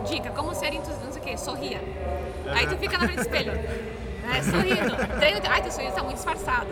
Dica, 0.07 0.31
como 0.31 0.55
ser 0.55 0.73
entusiasta, 0.73 1.05
não 1.05 1.12
sei 1.12 1.23
o 1.23 1.25
quê, 1.25 1.37
sorria. 1.37 1.81
Aí 2.55 2.67
tu 2.67 2.77
fica 2.77 2.99
na 2.99 3.07
frente 3.07 3.17
do 3.17 3.23
espelho, 3.23 3.53
né, 3.53 4.43
sorrindo. 4.45 4.97
Treino, 5.19 5.41
ai, 5.49 5.62
teu 5.62 5.73
sorriso 5.73 5.95
tá 5.95 6.03
muito 6.03 6.17
disfarçado. 6.17 6.69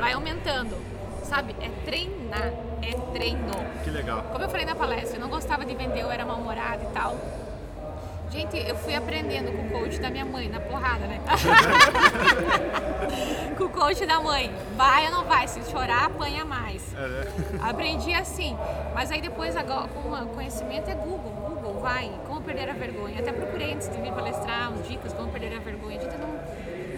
Vai 0.00 0.12
aumentando, 0.12 0.76
sabe? 1.22 1.54
É 1.60 1.68
treinar, 1.84 2.52
é 2.90 3.12
treino. 3.12 3.52
Que 3.84 3.90
legal. 3.90 4.22
Como 4.32 4.44
eu 4.44 4.48
falei 4.48 4.66
na 4.66 4.74
palestra, 4.74 5.16
eu 5.16 5.20
não 5.20 5.28
gostava 5.28 5.64
de 5.64 5.74
vender, 5.74 6.02
eu 6.02 6.10
era 6.10 6.24
mal-humorada 6.24 6.82
e 6.84 6.92
tal. 6.94 7.16
Gente, 8.30 8.56
eu 8.58 8.76
fui 8.76 8.94
aprendendo 8.94 9.52
com 9.52 9.66
o 9.66 9.70
coach 9.80 9.98
da 10.00 10.10
minha 10.10 10.24
mãe, 10.24 10.48
na 10.48 10.60
porrada, 10.60 11.06
né? 11.06 11.20
com 13.56 13.64
o 13.64 13.68
coach 13.70 14.04
da 14.04 14.20
mãe. 14.20 14.52
Vai 14.76 15.06
ou 15.06 15.12
não 15.12 15.24
vai? 15.24 15.46
Se 15.48 15.62
chorar, 15.70 16.06
apanha 16.06 16.44
mais. 16.44 16.82
É, 16.94 17.06
né? 17.06 17.24
Aprendi 17.62 18.12
assim. 18.12 18.56
Mas 18.94 19.10
aí 19.10 19.20
depois, 19.20 19.56
agora, 19.56 19.88
com 19.88 20.10
o 20.10 20.26
conhecimento, 20.28 20.90
é 20.90 20.94
Google. 20.94 21.32
Google, 21.48 21.80
vai. 21.80 22.10
Como 22.26 22.40
perder 22.42 22.70
a 22.70 22.74
vergonha. 22.74 23.20
Até 23.20 23.32
procurei 23.32 23.74
antes 23.74 23.88
de 23.88 24.00
vir 24.00 24.12
palestrar 24.12 24.72
as 24.72 24.86
dicas, 24.88 25.12
como 25.12 25.30
perder 25.30 25.56
a 25.56 25.60
vergonha. 25.60 25.98
A 25.98 26.02
gente 26.02 26.16
não, 26.18 26.28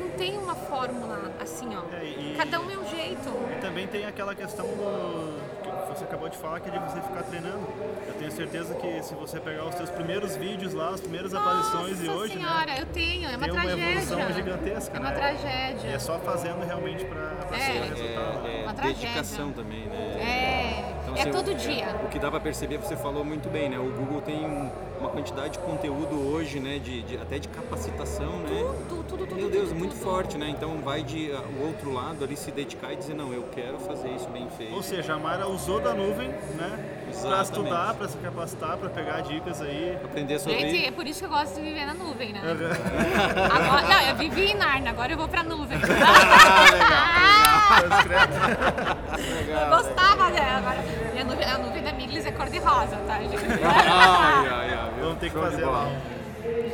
não 0.06 0.10
tem 0.16 0.36
uma 0.38 0.54
fórmula 0.54 1.32
assim, 1.40 1.68
ó. 1.76 1.82
É, 1.94 2.04
e- 2.04 2.34
Cada 2.36 2.60
um 2.60 2.70
é 2.70 2.78
um 2.78 2.86
jeito. 2.88 3.28
E 3.56 3.60
também 3.60 3.86
tem 3.86 4.06
aquela 4.06 4.34
questão 4.34 4.66
do 4.66 5.38
você 5.88 6.04
acabou 6.04 6.28
de 6.28 6.36
falar, 6.38 6.60
que 6.60 6.68
é 6.68 6.72
de 6.72 6.78
você 6.78 7.00
ficar 7.00 7.22
treinando. 7.24 7.66
Eu 8.06 8.14
tenho 8.14 8.30
certeza 8.30 8.74
que 8.74 9.02
se 9.02 9.14
você 9.14 9.38
pegar 9.40 9.64
os 9.64 9.74
seus 9.74 9.90
primeiros 9.90 10.36
vídeos 10.36 10.74
lá, 10.74 10.90
as 10.90 11.00
primeiras 11.00 11.32
aparições 11.34 12.00
e 12.00 12.04
Nossa 12.04 12.18
hoje, 12.18 12.32
senhora, 12.34 12.66
né? 12.66 12.76
eu 12.80 12.86
tenho, 12.86 13.28
é 13.30 13.36
uma 13.36 13.44
Tem 13.44 13.52
uma 13.52 13.62
tragédia. 13.62 13.90
evolução 14.00 14.32
gigantesca, 14.32 14.96
É 14.96 15.00
uma 15.00 15.10
né? 15.10 15.16
tragédia. 15.16 15.90
E 15.90 15.94
é 15.94 15.98
só 15.98 16.18
fazendo 16.18 16.64
realmente 16.66 17.04
pra, 17.04 17.22
pra 17.46 17.56
É. 17.56 17.60
ser 17.60 17.78
o 17.80 17.82
resultado. 17.84 18.46
É, 18.46 18.60
é 18.60 18.62
Uma 18.64 18.74
tragédia. 18.74 19.00
dedicação 19.08 19.52
também, 19.52 19.86
né? 19.86 19.96
É, 20.20 20.47
é 21.18 21.22
assim, 21.22 21.30
todo 21.30 21.54
dia. 21.54 21.86
O 22.04 22.08
que 22.08 22.18
dá 22.18 22.30
pra 22.30 22.40
perceber, 22.40 22.78
você 22.78 22.96
falou 22.96 23.24
muito 23.24 23.48
bem, 23.48 23.68
né? 23.68 23.78
O 23.78 23.90
Google 23.90 24.20
tem 24.22 24.44
um- 24.44 24.70
uma 25.00 25.10
quantidade 25.10 25.50
de 25.52 25.58
conteúdo 25.60 26.32
hoje, 26.32 26.58
né? 26.58 26.78
De, 26.78 27.02
de- 27.02 27.16
até 27.16 27.38
de 27.38 27.46
capacitação, 27.48 28.38
né? 28.40 28.48
Tudo, 28.88 29.04
tudo, 29.04 29.26
tudo. 29.26 29.36
Meu 29.36 29.48
Deus, 29.50 29.68
tudo, 29.68 29.78
muito 29.78 29.92
tudo. 29.94 30.02
forte, 30.04 30.36
né? 30.36 30.48
Então 30.48 30.78
vai 30.78 31.02
de 31.02 31.30
ah, 31.32 31.40
o 31.60 31.66
outro 31.66 31.92
lado 31.92 32.24
ali 32.24 32.36
se 32.36 32.50
dedicar 32.50 32.92
e 32.92 32.96
dizer, 32.96 33.14
não, 33.14 33.32
eu 33.32 33.44
quero 33.54 33.78
fazer 33.78 34.08
isso 34.10 34.28
bem 34.30 34.48
feito. 34.56 34.74
Ou 34.74 34.82
seja, 34.82 35.14
a 35.14 35.18
Mara 35.18 35.46
usou 35.48 35.80
da 35.80 35.94
nuvem, 35.94 36.28
né? 36.28 36.96
Pra 37.08 37.10
Exatamente. 37.10 37.44
estudar, 37.44 37.94
pra 37.94 38.08
se 38.08 38.18
capacitar, 38.18 38.76
pra 38.76 38.88
pegar 38.90 39.20
dicas 39.22 39.60
aí. 39.62 39.96
Aprender 40.04 40.38
sobre 40.38 40.58
Gente, 40.58 40.86
é 40.86 40.90
por 40.90 41.06
isso 41.06 41.20
que 41.20 41.26
eu 41.26 41.30
gosto 41.30 41.54
de 41.54 41.60
viver 41.62 41.86
na 41.86 41.94
nuvem, 41.94 42.32
né? 42.32 42.40
Agora, 43.50 43.82
não, 43.88 44.00
eu 44.08 44.16
vivi 44.16 44.50
em 44.52 44.54
Narnia, 44.56 44.90
agora 44.90 45.12
eu 45.12 45.16
vou 45.18 45.28
pra 45.28 45.42
nuvem. 45.42 45.78
eu 49.18 49.76
gostava 49.76 50.30
dela. 50.30 50.58
Agora, 50.58 50.84
minha 51.12 51.24
nuvem, 51.24 51.44
a 51.44 51.58
nuvem 51.58 51.82
da 51.82 51.92
Miglis 51.92 52.26
é 52.26 52.32
cor-de-rosa, 52.32 52.96
tá, 53.06 53.18
gente? 53.18 53.36
Ai, 53.36 54.48
ai, 54.48 54.74
ai, 54.74 54.90
viu? 54.94 55.04
Vamos 55.04 55.18
ter 55.18 55.30
que 55.30 55.38
fazer 55.38 55.64
lá 55.64 55.88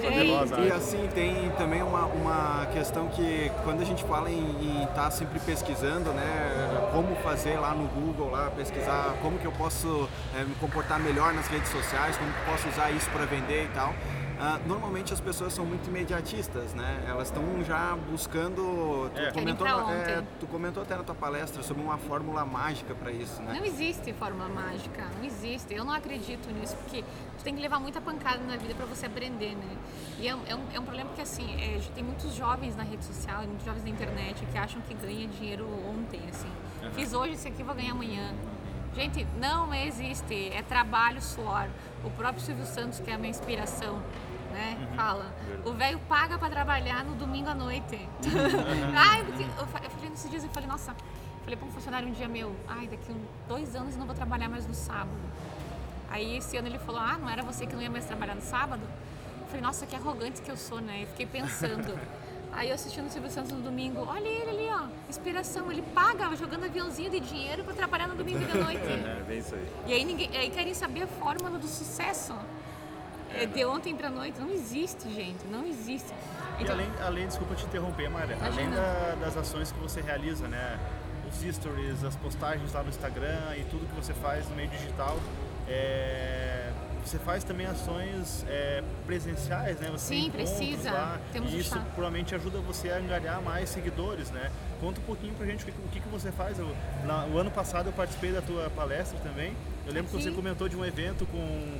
Poderosa. 0.05 0.61
E 0.61 0.71
assim, 0.71 1.09
tem 1.15 1.51
também 1.57 1.83
uma, 1.83 2.05
uma 2.07 2.67
questão 2.73 3.09
que 3.09 3.51
quando 3.63 3.81
a 3.81 3.85
gente 3.85 4.05
fala 4.05 4.31
em 4.31 4.85
estar 4.85 5.11
sempre 5.11 5.41
pesquisando, 5.41 6.11
né, 6.13 6.89
como 6.93 7.15
fazer 7.17 7.59
lá 7.59 7.75
no 7.75 7.87
Google, 7.89 8.31
lá 8.31 8.51
pesquisar 8.51 9.15
como 9.23 9.39
que 9.39 9.47
eu 9.47 9.53
posso 9.53 10.09
é, 10.35 10.45
me 10.45 10.55
comportar 10.57 11.01
melhor 11.01 11.33
nas 11.33 11.47
redes 11.49 11.71
sociais, 11.71 12.17
como 12.17 12.31
que 12.31 12.39
eu 12.39 12.53
posso 12.53 12.69
usar 12.69 12.91
isso 12.91 13.09
para 13.11 13.25
vender 13.25 13.65
e 13.65 13.69
tal. 13.75 13.95
Ah, 14.39 14.59
normalmente 14.67 15.13
as 15.13 15.21
pessoas 15.21 15.53
são 15.53 15.65
muito 15.65 15.87
imediatistas, 15.89 16.75
né? 16.75 17.05
Elas 17.07 17.29
estão 17.29 17.43
já 17.65 17.97
buscando. 18.11 19.09
Tu, 19.15 19.21
É. 19.21 19.31
comentou, 19.31 19.67
é, 19.69 20.23
tu 20.41 20.47
comentou 20.49 20.83
até 20.83 20.97
na 20.97 21.05
tua 21.05 21.15
palestra 21.15 21.63
sobre 21.63 21.83
uma 21.83 21.97
fórmula 21.99 22.45
mágica 22.45 22.95
para 22.95 23.13
isso, 23.13 23.41
né? 23.43 23.55
Não 23.59 23.65
existe 23.65 24.13
fórmula 24.13 24.49
mágica, 24.49 25.05
não 25.17 25.25
existe. 25.25 25.73
Eu 25.73 25.85
não 25.85 25.93
acredito 25.95 26.51
nisso, 26.53 26.77
porque 26.79 27.03
tu 27.39 27.45
tem 27.45 27.55
que 27.55 27.61
levar 27.63 27.79
muita 27.79 28.01
pancada 28.01 28.39
na 28.45 28.57
vida 28.57 28.75
para 28.75 28.87
você 28.87 29.07
aprender, 29.07 29.55
né? 29.55 29.77
E 30.19 30.27
é, 30.27 30.35
um- 30.35 30.43
é 30.49 30.55
um, 30.57 30.63
é 30.75 30.81
um 30.81 30.85
problema 30.85 31.09
porque, 31.11 31.23
assim, 31.23 31.55
é, 31.61 31.81
tem 31.95 32.03
muitos 32.03 32.35
jovens 32.35 32.75
na 32.77 32.83
rede 32.83 33.05
social, 33.05 33.43
muitos 33.43 33.65
jovens 33.65 33.85
na 33.85 33.91
internet 33.91 34.45
que 34.51 34.59
acham 34.59 34.81
que 34.83 34.95
ganha 34.95 35.29
dinheiro 35.29 35.67
ontem, 35.89 36.21
assim. 36.29 36.51
Fiz 36.93 37.13
hoje 37.15 37.35
isso 37.35 37.47
aqui, 37.49 37.63
vou 37.63 37.75
ganhar 37.75 37.93
amanhã. 37.93 38.35
Gente, 38.95 39.27
não 39.41 39.75
existe. 39.75 40.51
É 40.53 40.63
trabalho, 40.63 41.21
suor. 41.21 41.67
O 42.05 42.11
próprio 42.11 42.41
Silvio 42.45 42.65
Santos, 42.67 43.01
que 43.01 43.11
é 43.11 43.15
a 43.15 43.19
minha 43.19 43.31
inspiração, 43.31 44.01
né? 44.55 44.89
Fala. 44.97 45.27
O 45.65 45.73
velho 45.73 45.99
paga 46.09 46.39
para 46.39 46.49
trabalhar 46.49 47.05
no 47.05 47.15
domingo 47.17 47.51
à 47.51 47.55
noite. 47.55 47.99
Ai, 48.97 49.25
porque 49.25 49.43
eu 49.43 49.67
fa- 49.67 49.81
eu 49.85 49.91
falei 49.91 50.11
nesses 50.11 50.31
dias, 50.31 50.45
eu 50.45 50.51
falei, 50.51 50.69
nossa, 50.69 50.95
falei 51.43 51.57
para 51.57 51.67
um 51.69 51.73
funcionário 51.73 52.09
um 52.09 52.13
dia 52.13 52.29
meu, 52.29 52.55
ai, 52.69 52.87
daqui 52.87 53.11
um, 53.13 53.21
dois 53.49 53.75
anos 53.77 53.95
eu 53.95 53.99
não 54.01 54.07
vou 54.07 54.15
trabalhar 54.15 54.49
mais 54.49 54.67
no 54.67 54.73
sábado. 54.75 55.19
Aí 56.11 56.37
esse 56.37 56.57
ano 56.57 56.69
ele 56.69 56.79
falou, 56.79 57.01
ah, 57.01 57.19
não 57.21 57.29
era 57.29 57.43
você 57.43 57.67
que 57.67 57.75
não 57.75 57.83
ia 57.83 57.91
mais 57.91 58.05
trabalhar 58.07 58.35
no 58.37 58.41
sábado? 58.43 58.83
Eu 59.41 59.47
falei, 59.49 59.61
nossa, 59.61 59.85
que 59.85 59.95
arrogante 59.97 60.41
que 60.41 60.51
eu 60.51 60.57
sou, 60.57 60.81
né? 60.81 61.03
Eu 61.03 61.07
fiquei 61.09 61.27
pensando. 61.27 61.99
Aí 62.57 62.69
eu 62.69 62.77
assistindo 62.77 63.07
o 63.09 63.11
Silvio 63.11 63.29
Santos 63.33 63.51
no 63.51 63.61
domingo, 63.63 64.05
olha 64.07 64.29
ele 64.29 64.49
ali, 64.51 64.69
ó, 64.71 64.87
inspiração, 65.11 65.73
ele 65.73 65.83
paga 65.93 66.37
jogando 66.37 66.63
aviãozinho 66.67 67.11
de 67.11 67.19
dinheiro 67.19 67.65
para 67.65 67.75
trabalhar 67.75 68.07
no 68.07 68.15
domingo 68.15 68.39
de 68.39 68.57
noite. 68.57 68.79
É, 69.05 69.23
bem 69.27 69.39
isso 69.41 69.57
aí. 69.57 69.67
E 69.89 69.93
aí, 69.93 70.05
ninguém, 70.05 70.31
aí 70.37 70.51
querem 70.51 70.73
saber 70.73 71.03
a 71.03 71.07
fórmula 71.09 71.59
do 71.59 71.67
sucesso. 71.67 72.33
É, 73.35 73.47
de 73.47 73.65
ontem 73.65 73.95
pra 73.97 74.11
noite. 74.11 74.41
Não 74.41 74.51
existe, 74.51 75.13
gente. 75.13 75.45
Não 75.51 75.67
existe. 75.67 76.13
E 76.59 76.63
Então, 76.63 76.75
além, 76.75 76.89
além, 77.03 77.27
desculpa 77.27 77.55
te 77.55 77.65
interromper, 77.67 78.09
Maria, 78.09 78.37
além 78.41 78.71
da- 78.71 79.17
das 79.21 79.37
ações 79.37 79.73
que 79.73 79.79
você 79.79 80.01
realiza, 80.01 80.47
né? 80.49 80.79
Os 81.29 81.55
stories, 81.57 82.05
as 82.05 82.15
postagens 82.17 82.73
lá 82.73 82.83
no 82.83 82.89
Instagram 82.91 83.57
e 83.57 83.65
tudo 83.71 83.87
que 83.89 83.95
você 83.97 84.15
faz 84.15 84.49
no 84.49 84.55
meio 84.55 84.69
digital, 84.69 85.19
é, 85.69 86.71
você 87.05 87.19
faz 87.19 87.43
também 87.45 87.67
ações 87.67 88.45
é, 88.49 88.83
presenciais, 89.07 89.79
né? 89.81 89.89
Você 89.91 90.15
Sim, 90.15 90.31
precisa. 90.31 90.91
Lá, 90.93 91.19
Temos 91.33 91.53
e 91.53 91.59
isso 91.59 91.79
provavelmente 91.95 92.35
ajuda 92.35 92.59
você 92.61 92.91
a 92.91 92.97
angariar 92.99 93.43
mais 93.43 93.69
seguidores, 93.69 94.31
né? 94.31 94.51
Conta 94.81 95.01
um 95.01 95.05
pouquinho 95.05 95.35
pra 95.35 95.45
gente 95.47 95.63
o 95.65 95.67
que, 95.67 95.73
o 95.73 95.89
que, 95.89 96.01
que 96.01 96.09
você 96.09 96.31
faz. 96.31 96.59
Eu, 96.59 96.75
na- 97.05 97.27
o 97.27 97.37
ano 97.39 97.51
passado 97.51 97.89
eu 97.89 97.93
participei 97.93 98.33
da 98.33 98.41
tua 98.41 98.71
palestra 98.71 99.19
também. 99.21 99.53
Eu 99.87 99.93
lembro 99.93 100.11
que 100.11 100.23
você 100.23 100.31
comentou 100.31 100.69
de 100.69 100.77
um 100.77 100.85
evento 100.85 101.27
com 101.27 101.79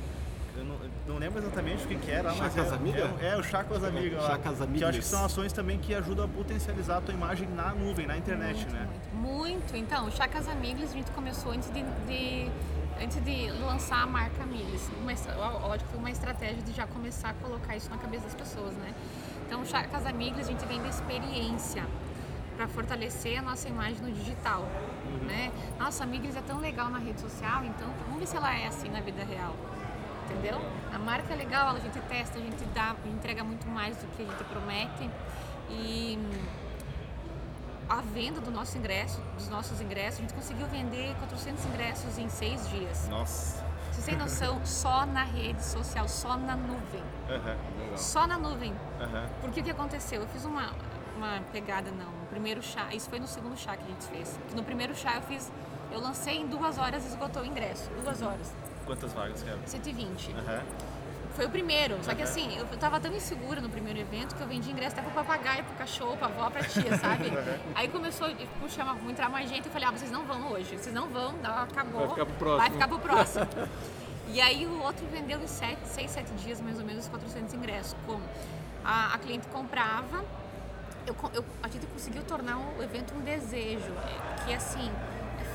eu 0.57 0.63
não, 0.65 0.77
não 1.07 1.17
lembro 1.17 1.39
exatamente 1.39 1.83
o 1.83 1.87
que, 1.87 1.95
que 1.95 2.11
era, 2.11 2.29
mas 2.33 2.53
Chacas 2.53 2.71
é, 2.71 2.75
Amiga? 2.75 3.13
é, 3.21 3.27
é 3.29 3.37
o 3.37 3.43
Chacas 3.43 3.83
Amiga. 3.83 4.17
lá. 4.21 4.27
Chacas 4.29 4.43
Que 4.43 4.49
eu 4.49 4.63
acho 4.63 4.63
Amigas. 4.63 4.95
que 4.97 5.03
são 5.03 5.25
ações 5.25 5.53
também 5.53 5.77
que 5.79 5.93
ajudam 5.93 6.25
a 6.25 6.27
potencializar 6.27 6.97
a 6.97 7.01
tua 7.01 7.13
imagem 7.13 7.47
na 7.49 7.73
nuvem, 7.73 8.05
na 8.07 8.17
internet, 8.17 8.57
muito, 8.57 8.73
né? 8.73 8.87
muito, 9.13 9.15
muito. 9.15 9.75
Então, 9.77 10.07
o 10.07 10.11
Chacas 10.11 10.47
Amigos 10.47 10.83
a 10.91 10.93
gente 10.93 11.11
começou 11.11 11.51
antes 11.51 11.69
de, 11.71 11.83
de- 12.07 12.49
antes 13.01 13.21
de 13.23 13.51
lançar 13.51 14.01
a 14.03 14.05
marca 14.07 14.43
Amigos. 14.43 14.89
Uma, 15.01 15.11
estra- 15.13 15.35
ó, 15.37 15.67
lógico, 15.67 15.89
foi 15.89 15.99
uma 15.99 16.11
estratégia 16.11 16.61
de 16.63 16.71
já 16.71 16.87
começar 16.87 17.29
a 17.29 17.33
colocar 17.33 17.75
isso 17.75 17.89
na 17.89 17.97
cabeça 17.97 18.23
das 18.23 18.35
pessoas, 18.35 18.73
né? 18.75 18.93
Então, 19.45 19.61
o 19.61 19.65
Chacas 19.65 20.05
Amigos 20.05 20.39
a 20.39 20.43
gente 20.43 20.65
vem 20.65 20.81
da 20.81 20.87
experiência 20.87 21.83
para 22.55 22.67
fortalecer 22.69 23.37
a 23.37 23.41
nossa 23.41 23.67
imagem 23.67 23.97
no 24.01 24.11
digital, 24.11 24.61
Uhum. 25.05 25.27
né? 25.27 25.51
Nossa, 25.77 26.03
a 26.03 26.07
é 26.35 26.41
tão 26.41 26.57
legal 26.59 26.89
na 26.89 26.97
rede 26.99 27.19
social, 27.19 27.63
então 27.65 27.87
vamos 28.05 28.19
ver 28.19 28.25
se 28.27 28.37
ela 28.37 28.55
é 28.57 28.65
assim 28.67 28.89
na 28.89 29.01
vida 29.01 29.23
real. 29.25 29.53
Entendeu? 30.25 30.59
A 30.93 30.97
marca 30.97 31.33
é 31.33 31.35
legal, 31.35 31.75
a 31.75 31.79
gente 31.79 31.99
testa, 32.01 32.37
a 32.37 32.41
gente 32.41 32.63
dá, 32.73 32.95
entrega 33.05 33.43
muito 33.43 33.67
mais 33.67 33.95
do 33.97 34.07
que 34.15 34.23
a 34.23 34.25
gente 34.25 34.43
promete. 34.45 35.09
E 35.69 36.19
a 37.87 38.01
venda 38.01 38.41
do 38.41 38.51
nosso 38.51 38.77
ingresso, 38.77 39.21
dos 39.35 39.47
nossos 39.47 39.79
ingressos, 39.79 40.19
a 40.19 40.21
gente 40.21 40.33
conseguiu 40.33 40.67
vender 40.67 41.15
400 41.19 41.65
ingressos 41.65 42.17
em 42.17 42.29
seis 42.29 42.67
dias. 42.69 43.07
Nossa. 43.07 43.63
Vocês 43.91 44.05
têm 44.05 44.17
noção? 44.17 44.59
Só 44.65 45.05
na 45.05 45.23
rede 45.23 45.63
social, 45.63 46.07
só 46.07 46.35
na 46.35 46.55
nuvem. 46.55 47.03
Só 47.95 48.27
na 48.27 48.37
nuvem. 48.37 48.73
Porque 49.41 49.61
o 49.61 49.63
que 49.63 49.71
aconteceu? 49.71 50.21
Eu 50.21 50.27
fiz 50.27 50.43
uma, 50.43 50.73
uma 51.15 51.41
pegada, 51.51 51.91
não, 51.91 52.11
no 52.11 52.25
primeiro 52.27 52.61
chá, 52.61 52.93
isso 52.93 53.09
foi 53.09 53.19
no 53.19 53.27
segundo 53.27 53.57
chá 53.57 53.77
que 53.77 53.83
a 53.83 53.87
gente 53.87 54.05
fez. 54.05 54.39
No 54.53 54.63
primeiro 54.63 54.93
chá 54.95 55.15
eu 55.15 55.21
fiz, 55.21 55.51
eu 55.91 56.01
lancei 56.01 56.37
em 56.37 56.47
duas 56.47 56.77
horas 56.77 57.05
e 57.05 57.07
esgotou 57.07 57.43
o 57.43 57.45
ingresso. 57.45 57.89
Duas 58.03 58.21
horas. 58.21 58.53
Quantas 58.85 59.13
vagas, 59.13 59.41
cara? 59.43 59.57
120. 59.65 60.31
Aham. 60.33 60.61
Foi 61.35 61.45
o 61.45 61.49
primeiro. 61.49 61.97
Só 62.01 62.15
que 62.15 62.21
assim, 62.23 62.57
eu 62.57 62.65
tava 62.77 62.97
tão 62.99 63.13
insegura 63.13 63.59
no 63.59 63.67
primeiro 63.69 63.99
evento 63.99 64.33
que 64.35 64.41
eu 64.41 64.47
vendi 64.47 64.71
ingresso 64.71 64.93
até 64.97 65.01
pro 65.01 65.11
papagaio, 65.11 65.65
pro 65.65 65.75
cachorro, 65.75 66.15
pra 66.15 66.27
avó, 66.27 66.49
pra 66.49 66.63
tia, 66.63 66.95
sabe? 66.97 67.25
Aí 67.75 67.89
começou 67.89 68.27
a 68.27 68.31
puxar, 68.61 68.83
uma- 68.85 69.11
entrar 69.11 69.27
mais 69.29 69.49
gente. 69.49 69.65
Eu 69.65 69.71
falei, 69.71 69.87
ah, 69.87 69.91
vocês 69.91 70.09
não 70.11 70.23
vão 70.25 70.51
hoje. 70.53 70.77
Vocês 70.77 70.95
não 70.95 71.09
vão, 71.09 71.33
acabou. 71.43 72.01
Vai 72.01 72.09
ficar 72.09 72.25
pro 72.25 72.35
próximo. 72.35 72.57
Vai 72.57 72.69
ficar 72.71 72.87
pro 72.87 72.99
próximo. 72.99 73.47
e 74.29 74.39
aí 74.39 74.65
o 74.65 74.81
outro 74.81 75.05
vendeu 75.11 75.39
em 75.41 75.47
6, 75.47 75.77
7 76.09 76.31
dias, 76.43 76.61
mais 76.61 76.79
ou 76.79 76.85
menos, 76.85 77.03
os 77.03 77.09
400 77.09 77.53
ingressos. 77.53 77.95
Como? 78.05 78.23
A, 78.85 79.15
a 79.15 79.17
cliente 79.17 79.45
comprava, 79.47 80.23
eu, 81.05 81.15
eu- 81.33 81.45
a 81.61 81.67
gente 81.67 81.85
conseguiu 81.87 82.23
tornar 82.23 82.57
o 82.59 82.81
evento 82.81 83.13
um 83.13 83.19
desejo. 83.19 83.91
Que 84.45 84.53
assim, 84.53 84.89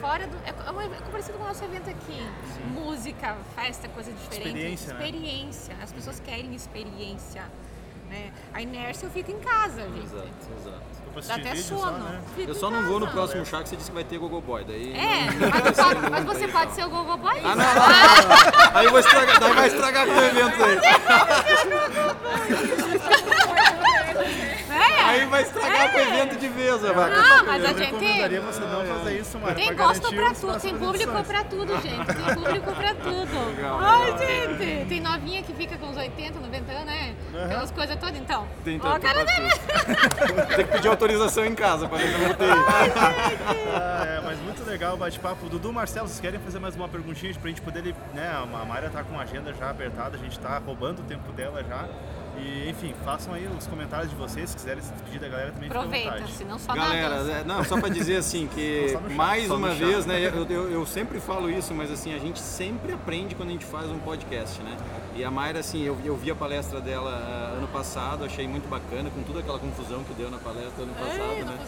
fora 0.01 0.27
do. 0.27 0.37
É, 0.39 0.49
é 0.51 0.87
é 0.99 1.11
parecido 1.11 1.39
com 1.39 1.45
o 1.45 1.49
nosso 1.49 1.65
evento 1.65 1.91
aqui. 1.91 2.27
Música, 2.73 3.37
festa, 3.55 3.89
coisa 3.89 4.11
diferente. 4.13 4.47
Experiência, 4.49 4.95
né? 4.95 5.05
Experiência. 5.07 5.77
As 5.83 5.93
pessoas 5.93 6.21
querem 6.21 6.55
experiência. 6.55 7.43
Né? 8.09 8.33
A 8.53 8.61
inércia 8.61 9.07
eu 9.07 9.11
fico 9.11 9.31
em 9.31 9.39
casa, 9.39 9.83
gente. 9.83 10.03
Exato, 10.05 10.29
exato. 10.59 10.91
Dá 11.29 11.35
até 11.37 11.55
sono. 11.57 11.81
só, 11.81 11.91
né? 11.93 12.21
Eu 12.39 12.55
só 12.55 12.71
não 12.71 12.83
vou 12.85 12.99
no 12.99 13.07
próximo 13.09 13.45
chá 13.47 13.63
que 13.63 13.69
você 13.69 13.77
disse 13.77 13.91
que 13.91 13.95
vai 13.95 14.03
ter 14.05 14.19
Gogo 14.19 14.41
Boy. 14.41 14.65
Daí 14.65 14.93
É, 14.97 15.27
não- 15.31 15.49
mas, 15.65 15.77
pode- 15.77 16.11
mas 16.11 16.25
você 16.25 16.49
pode 16.49 16.73
ser 16.73 16.85
o 16.87 16.91
Gogo 16.91 17.17
Boy? 17.19 17.39
Ah, 17.45 17.55
não, 17.55 17.57
não. 17.57 18.79
Aí 18.79 18.85
eu 18.87 18.91
vou 18.91 18.99
estragar, 19.01 19.39
daí 19.41 19.53
vai 19.55 19.67
estragar 19.69 20.07
com 20.07 20.13
o 20.13 20.25
evento 20.25 20.65
aí. 20.65 20.79
É. 25.11 25.21
Aí 25.21 25.27
vai 25.27 25.43
estragar 25.43 25.93
com 25.93 25.99
o 25.99 26.01
evento 26.01 26.37
de 26.39 26.49
vez, 26.49 26.85
ó, 26.85 26.93
vai. 26.93 27.11
Não, 27.11 27.45
mas 27.45 27.65
a 27.65 27.69
Eu 27.71 27.79
gente. 27.79 27.85
recomendaria 27.93 28.41
você 28.41 28.61
não 28.61 28.87
fazer 28.87 29.19
isso, 29.19 29.39
Mara, 29.39 29.55
Tem 29.55 29.75
gosto 29.75 30.15
pra 30.15 30.35
tudo, 30.35 30.61
tem 30.61 30.75
público 30.79 30.97
edições. 31.05 31.27
pra 31.27 31.45
tudo, 31.45 31.73
gente. 31.81 32.07
Tem 32.07 32.35
público 32.35 32.73
pra 32.73 32.95
tudo. 32.95 33.47
Legal, 33.57 33.79
Ai, 33.81 34.05
legal. 34.13 34.19
gente, 34.19 34.89
tem 34.89 35.01
novinha 35.01 35.43
que 35.43 35.53
fica 35.55 35.77
com 35.77 35.87
uns 35.87 35.97
80, 35.97 36.39
90 36.41 36.73
anos, 36.73 36.85
né? 36.87 37.15
Aquelas 37.45 37.71
coisas 37.71 37.97
todas, 37.97 38.17
então. 38.19 38.47
Tem 38.65 38.79
Ó, 38.83 38.93
tanto 38.93 39.01
cara 39.03 39.25
dele. 39.25 39.51
Tem 40.57 40.65
que 40.67 40.73
pedir 40.73 40.89
autorização 40.89 41.45
em 41.45 41.55
casa 41.55 41.89
pra 41.89 41.99
tem. 41.99 42.09
Ah, 43.75 44.05
é, 44.07 44.21
mas 44.25 44.39
muito 44.41 44.65
legal 44.65 44.95
o 44.95 44.97
bate-papo. 44.97 45.49
Dudu, 45.49 45.73
Marcelo, 45.73 46.07
vocês 46.09 46.21
querem 46.21 46.39
fazer 46.41 46.59
mais 46.59 46.75
uma 46.77 46.89
perguntinha 46.89 47.33
pra 47.35 47.49
gente 47.49 47.61
poder, 47.61 47.95
né, 48.15 48.31
a 48.35 48.65
Mayra 48.65 48.91
tá 48.91 49.03
com 49.03 49.19
a 49.19 49.23
agenda 49.23 49.53
já 49.55 49.71
apertada, 49.71 50.17
a 50.17 50.19
gente 50.21 50.39
tá 50.39 50.59
roubando 50.65 51.01
o 51.01 51.05
tempo 51.05 51.33
dela 51.33 51.63
já. 51.65 51.87
E, 52.41 52.71
enfim, 52.71 52.95
façam 53.05 53.35
aí 53.35 53.47
os 53.47 53.67
comentários 53.67 54.11
de 54.11 54.17
vocês, 54.17 54.51
se 54.51 54.57
quiserem 54.57 54.83
se 54.83 54.93
despedir 54.93 55.21
da 55.21 55.29
galera 55.29 55.53
também, 55.53 55.69
Aproveita, 55.69 56.11
vontade. 56.13 56.33
senão 56.33 56.59
só 56.59 56.73
Galera, 56.73 57.23
na 57.23 57.33
é, 57.33 57.45
não, 57.45 57.65
só 57.65 57.79
pra 57.79 57.89
dizer 57.89 58.17
assim 58.17 58.47
que 58.47 58.99
mais 59.15 59.51
uma 59.51 59.75
vez, 59.75 60.07
né, 60.07 60.21
eu, 60.21 60.47
eu, 60.49 60.71
eu 60.71 60.87
sempre 60.87 61.21
falo 61.21 61.51
isso, 61.51 61.75
mas 61.75 61.91
assim, 61.91 62.15
a 62.15 62.19
gente 62.19 62.39
sempre 62.39 62.93
aprende 62.93 63.35
quando 63.35 63.51
a 63.51 63.53
gente 63.53 63.65
faz 63.65 63.91
um 63.91 63.99
podcast, 63.99 64.61
né? 64.63 64.77
E 65.15 65.25
a 65.25 65.31
Mayra, 65.31 65.59
assim, 65.59 65.83
eu, 65.83 65.99
eu 66.05 66.17
vi 66.17 66.31
a 66.31 66.35
palestra 66.35 66.81
dela 66.81 67.11
ah, 67.11 67.59
ano 67.59 67.69
passado, 67.69 68.25
achei 68.25 68.47
muito 68.49 68.69
bacana, 68.69 69.11
com 69.11 69.23
toda 69.23 69.41
aquela 69.41 69.59
confusão 69.59 70.03
que 70.05 70.15
deu 70.15 70.31
na 70.31 70.39
palestra 70.39 70.83
ano 70.83 70.95
passado, 70.95 71.45
não 71.45 71.53
né? 71.53 71.59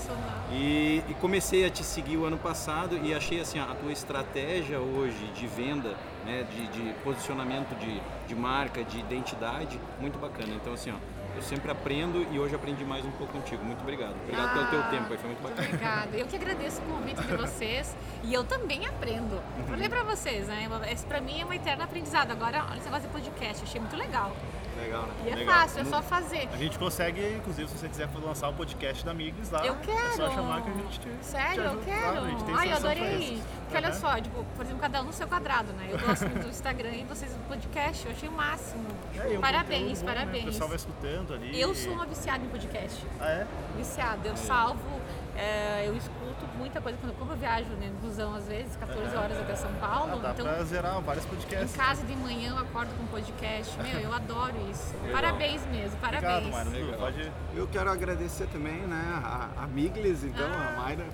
E, 0.53 1.03
e 1.09 1.15
comecei 1.21 1.67
a 1.67 1.71
te 1.71 1.85
seguir 1.85 2.17
o 2.17 2.25
ano 2.25 2.39
passado 2.39 2.99
e 3.03 3.13
achei 3.13 3.41
assim 3.41 3.59
a 3.59 3.75
tua 3.75 3.93
estratégia 3.93 4.79
hoje 4.79 5.27
de 5.35 5.47
venda, 5.47 5.95
né, 6.25 6.47
de, 6.51 6.67
de 6.69 6.95
posicionamento 7.03 7.77
de, 7.79 8.01
de 8.27 8.35
marca, 8.35 8.85
de 8.85 9.01
identidade, 9.01 9.79
muito 10.01 10.19
bacana. 10.19 10.55
Então 10.63 10.73
assim, 10.75 10.91
ó, 10.93 10.97
eu 11.37 11.43
sempre 11.43 11.71
aprendo 11.71 12.27
e 12.33 12.39
hoje 12.39 12.55
aprendi 12.55 12.85
mais 12.85 13.05
um 13.05 13.11
pouco 13.13 13.33
contigo. 13.33 13.65
Muito 13.65 13.81
obrigado. 13.81 14.15
Obrigado 14.23 14.53
pelo 14.53 14.67
teu 14.69 14.81
Ah, 14.81 14.89
tempo, 14.91 15.05
foi 15.07 15.27
muito 15.27 15.43
bacana. 15.43 15.67
Obrigada. 15.69 16.17
Eu 16.17 16.27
que 16.27 16.37
agradeço 16.37 16.81
o 16.83 16.85
convite 16.85 17.23
de 17.23 17.37
vocês 17.37 17.97
e 18.23 18.33
eu 18.33 18.45
também 18.45 18.87
aprendo. 18.87 19.43
Falei 19.69 19.89
pra 19.89 20.03
vocês, 20.05 20.47
né? 20.47 20.69
Esse 20.91 21.05
pra 21.07 21.21
mim 21.21 21.41
é 21.41 21.45
um 21.45 21.53
eterno 21.53 21.83
aprendizado. 21.85 22.31
Agora, 22.31 22.65
olha 22.71 22.77
esse 22.77 22.85
negócio 22.85 23.09
de 23.09 23.13
podcast, 23.13 23.63
achei 23.65 23.81
muito 23.81 23.97
legal. 23.97 24.37
Legal, 24.83 25.03
né? 25.03 25.15
E 25.25 25.29
é 25.31 25.35
Legal. 25.35 25.55
fácil, 25.55 25.81
é 25.81 25.85
só 25.85 26.03
fazer. 26.03 26.49
A 26.53 26.57
gente 26.57 26.79
consegue, 26.79 27.37
inclusive, 27.37 27.69
se 27.69 27.79
você 27.79 27.89
quiser 27.89 28.09
lançar 28.25 28.49
o 28.49 28.53
podcast 28.55 29.05
da 29.05 29.15
Miglis 29.15 29.51
lá, 29.51 29.65
Eu 29.67 29.75
é 29.75 29.79
quero! 29.79 30.17
só 30.17 30.31
chamar 30.31 30.63
que 30.63 30.71
a 30.71 30.75
gente 30.75 31.01
te, 31.01 31.09
Sério, 31.23 31.55
te 31.63 31.75
eu 31.75 31.81
quero. 31.85 32.57
Ai, 32.57 32.73
eu 32.73 32.77
adorei. 32.77 33.43
Porque 33.63 33.77
olha 33.77 33.93
só, 33.95 34.21
tipo, 34.21 34.45
por 34.57 34.65
exemplo, 34.65 34.81
cada 34.81 35.01
um 35.01 35.05
no 35.07 35.13
seu 35.13 35.27
quadrado, 35.27 35.73
né? 35.73 35.89
Eu 35.91 35.99
gosto 35.99 36.29
muito 36.29 36.43
do 36.43 36.49
Instagram 36.51 36.91
e 36.91 37.05
vocês 37.05 37.33
do 37.33 37.49
podcast, 37.49 38.05
eu 38.07 38.13
achei 38.13 38.29
o 38.29 38.33
máximo. 38.33 38.85
É, 39.17 39.39
parabéns, 39.39 40.01
bom, 40.01 40.07
né? 40.09 40.15
parabéns. 40.15 40.43
O 40.45 40.47
pessoal 40.49 40.69
vai 40.69 40.77
escutando 40.77 41.35
ali. 41.35 41.59
Eu 41.61 41.75
sou 41.75 41.93
uma 41.93 42.05
viciada 42.07 42.45
em 42.45 42.49
podcast. 42.49 43.07
Ah, 43.21 43.29
é? 43.31 43.47
Viciada. 43.77 44.29
Eu 44.29 44.37
salvo, 44.37 45.01
é, 45.37 45.85
eu 45.87 45.97
escuto 45.97 46.47
muita 46.59 46.81
coisa. 46.81 46.99
Quando, 47.01 47.17
como 47.19 47.33
eu 47.33 47.37
viajo 47.37 47.71
né, 47.71 47.91
no 47.95 48.07
busão, 48.09 48.35
às 48.35 48.47
vezes, 48.47 48.77
14 48.77 49.17
horas 49.17 49.39
até 49.41 49.57
São 49.57 49.73
Paulo, 49.75 50.13
Ah, 50.17 50.19
dá 50.23 50.31
então 50.33 50.45
pra 50.47 50.65
zerar 50.65 51.01
vários 51.01 51.25
em 51.25 51.29
podcasts. 51.29 51.75
casa 51.77 52.05
de 52.05 52.15
manhã 52.17 52.51
eu 52.51 52.59
acordo 52.59 52.91
com 52.99 53.07
podcast. 53.07 53.75
Meu, 53.83 54.01
eu 54.01 54.13
adoro 54.13 54.55
isso. 54.73 54.95
Parabéns 55.13 55.65
mesmo, 55.67 55.97
parabéns. 55.99 56.47
Obrigado, 56.47 56.65
Mayra. 56.65 56.71
Legal. 56.71 56.99
Pode... 56.99 57.33
Eu 57.55 57.69
quero 57.69 57.91
agradecer 57.91 58.47
também 58.49 58.79
né, 58.87 59.21
a, 59.23 59.49
a 59.63 59.67
Miglis, 59.67 60.25
então, 60.25 60.47
a 60.47 60.81
Mayra, 60.81 61.05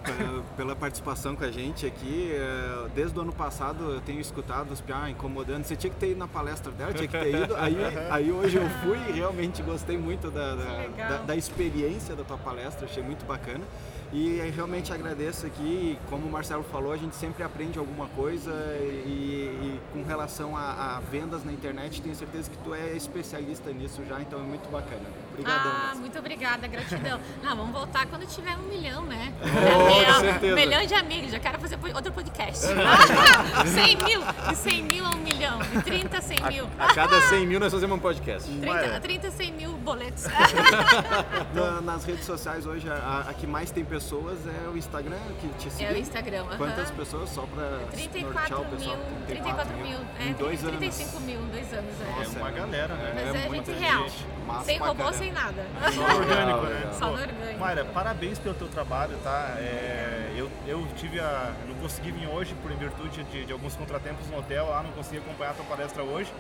pela, 0.57 0.75
participação 0.75 1.35
com 1.35 1.45
a 1.45 1.51
gente 1.51 1.85
aqui. 1.87 2.31
Eh, 2.33 2.89
Desde 2.95 3.19
o 3.19 3.23
ano 3.23 3.33
passado 3.33 3.93
eu 3.93 4.01
tenho 4.01 4.21
escutado 4.21 4.71
os 4.71 4.81
Piá 4.81 5.11
incomodando. 5.11 5.65
Você 5.65 5.77
tinha 5.77 5.91
que 5.91 5.97
ter 5.97 6.11
ido 6.11 6.19
na 6.19 6.29
palestra 6.29 6.71
dela, 6.73 6.93
tinha 6.93 7.09
que 7.09 7.19
ter 7.19 7.35
ido. 7.35 7.57
Aí, 7.57 7.77
aí 8.11 8.33
hoje 8.33 8.57
eu 8.57 8.69
fui 8.83 8.99
e 9.09 9.13
realmente 9.13 9.63
gostei 9.63 9.99
muito 9.99 10.31
da, 10.31 10.55
da, 10.55 10.65
legal. 10.79 11.09
da, 11.11 11.17
da 11.19 11.37
experiência 11.37 12.15
da 12.15 12.25
tua 12.25 12.39
palestra, 12.39 12.87
achei 12.87 13.03
muito 13.03 13.25
bacana. 13.27 13.65
E 14.13 14.41
realmente 14.57 14.91
agradeço 14.91 15.45
aqui, 15.47 15.99
como 16.09 16.27
o 16.27 16.31
Marcelo 16.31 16.63
falou, 16.65 16.93
a 16.93 16.97
gente 16.97 17.15
sempre 17.15 17.43
aprende 17.43 17.79
alguma 17.79 18.09
coisa 18.09 18.51
e, 18.81 19.11
e 19.11 19.81
com 19.93 20.03
relação 20.03 20.57
a, 20.57 20.97
a 20.97 21.01
vendas 21.01 21.45
na 21.45 21.53
internet, 21.53 22.01
tenho 22.01 22.15
certeza 22.15 22.51
que 22.51 22.57
tu 22.59 22.73
é 22.73 22.97
especialista 22.97 23.71
nisso 23.71 24.03
já, 24.09 24.21
então 24.21 24.39
é 24.39 24.43
muito 24.43 24.71
bacana. 24.71 25.28
Obrigadão. 25.39 25.73
Ah, 25.73 25.95
muito 25.97 26.19
obrigada, 26.19 26.67
gratidão. 26.67 27.21
Não, 27.43 27.57
vamos 27.57 27.73
voltar 27.73 28.07
quando 28.07 28.27
tiver 28.27 28.57
um 28.57 28.63
milhão, 28.63 29.05
né? 29.05 29.33
Oh, 29.43 29.95
milhão, 29.95 30.15
com 30.15 30.21
certeza. 30.21 30.53
Um 30.53 30.57
milhão 30.57 30.87
de 30.87 30.95
amigos, 30.95 31.31
já 31.31 31.39
quero 31.39 31.59
fazer 31.61 31.79
outro 31.95 32.13
podcast. 32.13 32.67
100 33.67 33.97
mil, 34.05 34.21
de 34.49 34.57
100 34.57 34.83
mil 34.83 35.05
a 35.07 35.11
um 35.11 35.17
milhão, 35.19 35.59
de 35.61 35.83
30 35.83 36.19
a 36.19 36.21
100 36.21 36.37
mil. 36.49 36.67
A 36.79 36.95
cada 36.95 37.21
100 37.29 37.47
mil 37.47 37.61
nós 37.61 37.73
fazemos 37.73 37.97
um 37.97 38.01
podcast. 38.01 38.49
30, 38.51 39.01
30 39.01 39.29
a 39.29 39.31
100 39.31 39.53
mil 39.53 39.73
boletos. 39.79 40.25
Na- 41.55 41.81
nas 41.81 42.05
redes 42.05 42.25
sociais 42.25 42.67
hoje, 42.67 42.89
a, 42.91 43.27
a 43.29 43.35
que 43.35 43.47
mais 43.47 43.71
tem 43.71 43.85
pessoas 43.85 44.39
é 44.47 44.69
o 44.69 44.77
Instagram, 44.77 45.19
que 45.41 45.49
te 45.59 45.71
segue. 45.71 45.85
É 45.93 45.97
o 45.97 45.99
Instagram, 45.99 46.43
aham. 46.45 46.57
Quantas 46.57 46.91
pessoas? 46.91 47.31
Só 47.31 47.43
pra 47.43 47.63
nortear 47.63 47.91
34 47.93 48.61
o 48.61 48.65
pessoal. 48.67 48.97
mil, 48.97 49.27
34 49.27 49.77
mil, 49.77 49.99
é, 50.21 50.25
Em 50.29 50.33
dois 50.35 50.61
anos. 50.65 50.79
35 50.79 51.21
mil 51.21 51.41
em 51.41 51.49
dois 51.49 51.73
anos. 51.73 51.95
É. 52.01 52.25
É 52.25 52.29
uma 52.41 52.51
galera, 52.51 52.95
né? 52.95 53.13
Mas 53.15 53.35
é, 53.45 53.49
muita 53.49 53.73
gente 53.73 53.83
real. 53.83 54.03
gente. 54.09 54.25
Sem 54.65 54.79
robô, 54.79 54.95
caramba. 54.95 55.13
Sem 55.29 55.33
nada. 55.33 55.67
Só 55.93 56.01
no 56.09 56.17
orgânico, 56.19 56.61
né? 56.67 56.91
Só 56.99 57.07
no 57.07 57.13
orgânico. 57.13 57.59
Mayra, 57.59 57.85
parabéns 57.87 58.39
pelo 58.39 58.55
teu 58.55 58.69
trabalho, 58.69 59.17
tá? 59.23 59.55
É, 59.59 60.33
eu, 60.37 60.51
eu 60.67 60.87
tive 60.97 61.21
a. 61.21 61.53
Não 61.69 61.75
consegui 61.77 62.11
vir 62.13 62.29
hoje 62.29 62.55
por 62.63 62.71
em 62.71 62.77
virtude 62.77 63.23
de, 63.25 63.45
de 63.45 63.53
alguns 63.53 63.75
contratempos 63.77 64.27
no 64.29 64.39
hotel 64.39 64.69
lá, 64.69 64.83
não 64.83 64.93
consegui 64.93 65.19
acompanhar 65.19 65.51
a 65.51 65.55
tua 65.55 65.65
palestra 65.65 66.03
hoje. 66.03 66.33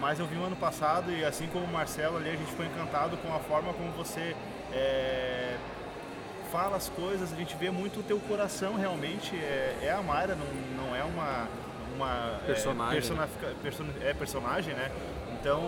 Mas 0.00 0.18
eu 0.18 0.26
vim 0.26 0.38
o 0.38 0.44
ano 0.44 0.56
passado 0.56 1.12
e 1.12 1.24
assim 1.24 1.46
como 1.48 1.64
o 1.64 1.68
Marcelo 1.72 2.16
ali, 2.16 2.30
a 2.30 2.36
gente 2.36 2.50
foi 2.52 2.66
encantado 2.66 3.16
com 3.18 3.32
a 3.34 3.38
forma 3.38 3.72
como 3.74 3.90
você 3.92 4.34
é, 4.72 5.54
fala 6.50 6.76
as 6.76 6.88
coisas, 6.88 7.32
a 7.32 7.36
gente 7.36 7.54
vê 7.56 7.70
muito 7.70 8.00
o 8.00 8.02
teu 8.02 8.18
coração 8.20 8.74
realmente. 8.74 9.36
É, 9.36 9.76
é 9.82 9.90
a 9.92 10.02
Mayra, 10.02 10.34
não, 10.34 10.84
não 10.86 10.96
é 10.96 11.04
uma. 11.04 11.46
uma 11.94 12.40
é, 12.42 12.46
Personagem, 12.46 12.94
personifica- 13.00 13.54
person- 13.62 13.86
é 14.02 14.14
personagem, 14.14 14.74
né? 14.74 14.90
Então, 15.42 15.60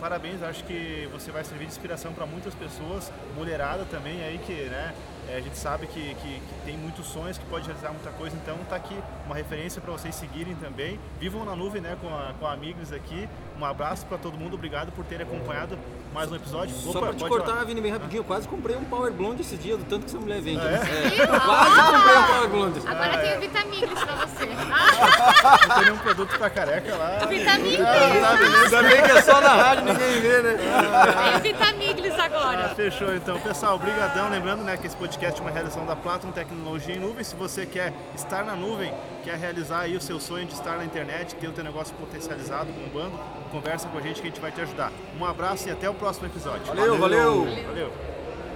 parabéns, 0.00 0.42
acho 0.42 0.64
que 0.64 1.06
você 1.12 1.30
vai 1.30 1.44
servir 1.44 1.66
de 1.66 1.72
inspiração 1.72 2.10
para 2.10 2.24
muitas 2.24 2.54
pessoas, 2.54 3.12
mulherada 3.36 3.84
também 3.84 4.24
aí 4.24 4.38
que, 4.38 4.54
né, 4.70 4.94
é, 5.28 5.36
a 5.36 5.40
gente 5.42 5.58
sabe 5.58 5.86
que, 5.86 6.14
que, 6.14 6.40
que 6.40 6.54
tem 6.64 6.74
muitos 6.78 7.06
sonhos, 7.06 7.36
que 7.36 7.44
pode 7.44 7.66
realizar 7.66 7.90
muita 7.90 8.10
coisa, 8.12 8.34
então 8.34 8.56
tá 8.70 8.76
aqui 8.76 8.96
uma 9.26 9.34
referência 9.34 9.78
para 9.78 9.92
vocês 9.92 10.14
seguirem 10.14 10.54
também. 10.54 10.98
Vivam 11.18 11.44
na 11.44 11.54
nuvem, 11.54 11.82
né, 11.82 11.98
com 12.00 12.08
a, 12.08 12.32
com 12.40 12.46
Amigos 12.46 12.94
aqui. 12.94 13.28
Um 13.60 13.64
abraço 13.66 14.06
para 14.06 14.16
todo 14.16 14.38
mundo, 14.38 14.54
obrigado 14.54 14.90
por 14.90 15.04
terem 15.04 15.26
acompanhado 15.26 15.78
mais 16.12 16.30
um 16.30 16.34
episódio. 16.36 16.74
Só 16.74 16.90
Opa, 16.90 17.00
pra 17.00 17.14
te 17.14 17.24
cortar, 17.24 17.46
falar. 17.52 17.64
Vini, 17.64 17.80
bem 17.80 17.92
rapidinho, 17.92 18.20
eu 18.20 18.24
quase 18.24 18.48
comprei 18.48 18.76
um 18.76 18.84
Power 18.84 19.12
Blonde 19.12 19.42
esse 19.42 19.56
dia, 19.56 19.76
do 19.76 19.84
tanto 19.84 20.00
que 20.04 20.10
essa 20.10 20.18
mulher 20.18 20.40
vende. 20.40 20.60
Ah, 20.60 20.70
é? 20.70 21.22
É, 21.22 21.26
quase 21.26 21.92
comprei 21.92 22.16
um 22.16 22.26
Power 22.26 22.48
Blonde. 22.48 22.80
Agora 22.86 23.18
tem 23.18 23.36
o 23.36 23.40
Vitamiglis 23.40 24.04
pra 24.04 24.14
você. 24.26 24.40
Tem 25.74 25.84
nenhum 25.84 25.98
produto 25.98 26.38
para 26.38 26.50
careca 26.50 26.96
lá. 26.96 27.18
Vitamiglis! 27.26 27.80
Ainda 27.80 28.82
bem 28.82 29.02
que 29.02 29.10
é 29.10 29.22
só 29.22 29.40
na 29.40 29.48
rádio, 29.48 29.84
ninguém 29.84 30.20
vê, 30.20 30.42
né? 30.42 30.56
Tem 30.58 31.36
o 31.36 31.40
Vitamiglis 31.40 32.14
Ah, 32.18 32.24
agora. 32.24 32.68
fechou 32.74 33.14
então. 33.14 33.38
Pessoal, 33.40 33.78
brigadão. 33.78 34.28
Lembrando 34.30 34.62
né, 34.62 34.76
que 34.76 34.86
esse 34.86 34.96
podcast 34.96 35.38
é 35.40 35.42
uma 35.44 35.50
realização 35.50 35.86
da 35.86 35.94
Platon 35.96 36.30
Tecnologia 36.32 36.94
em 36.96 36.98
Nuvem. 36.98 37.22
Se 37.24 37.34
você 37.36 37.64
quer 37.66 37.92
estar 38.14 38.44
na 38.44 38.54
nuvem, 38.54 38.92
quer 39.22 39.36
realizar 39.36 39.80
aí 39.80 39.96
o 39.96 40.00
seu 40.00 40.18
sonho 40.20 40.46
de 40.46 40.54
estar 40.54 40.76
na 40.76 40.84
internet, 40.84 41.34
ter 41.36 41.48
o 41.48 41.52
teu 41.52 41.64
negócio 41.64 41.94
potencializado, 41.96 42.70
bombando, 42.72 43.18
conversa 43.50 43.88
com 43.88 43.98
a 43.98 44.00
gente 44.00 44.20
que 44.20 44.26
a 44.28 44.30
gente 44.30 44.40
vai 44.40 44.50
te 44.52 44.60
ajudar. 44.60 44.90
Um 45.18 45.24
abraço 45.24 45.68
e 45.68 45.72
até 45.72 45.88
o 45.88 45.94
próximo 46.00 46.26
episódio. 46.26 46.66
Valeu, 46.66 46.96
valeu. 46.98 47.44
Valeu. 47.44 48.09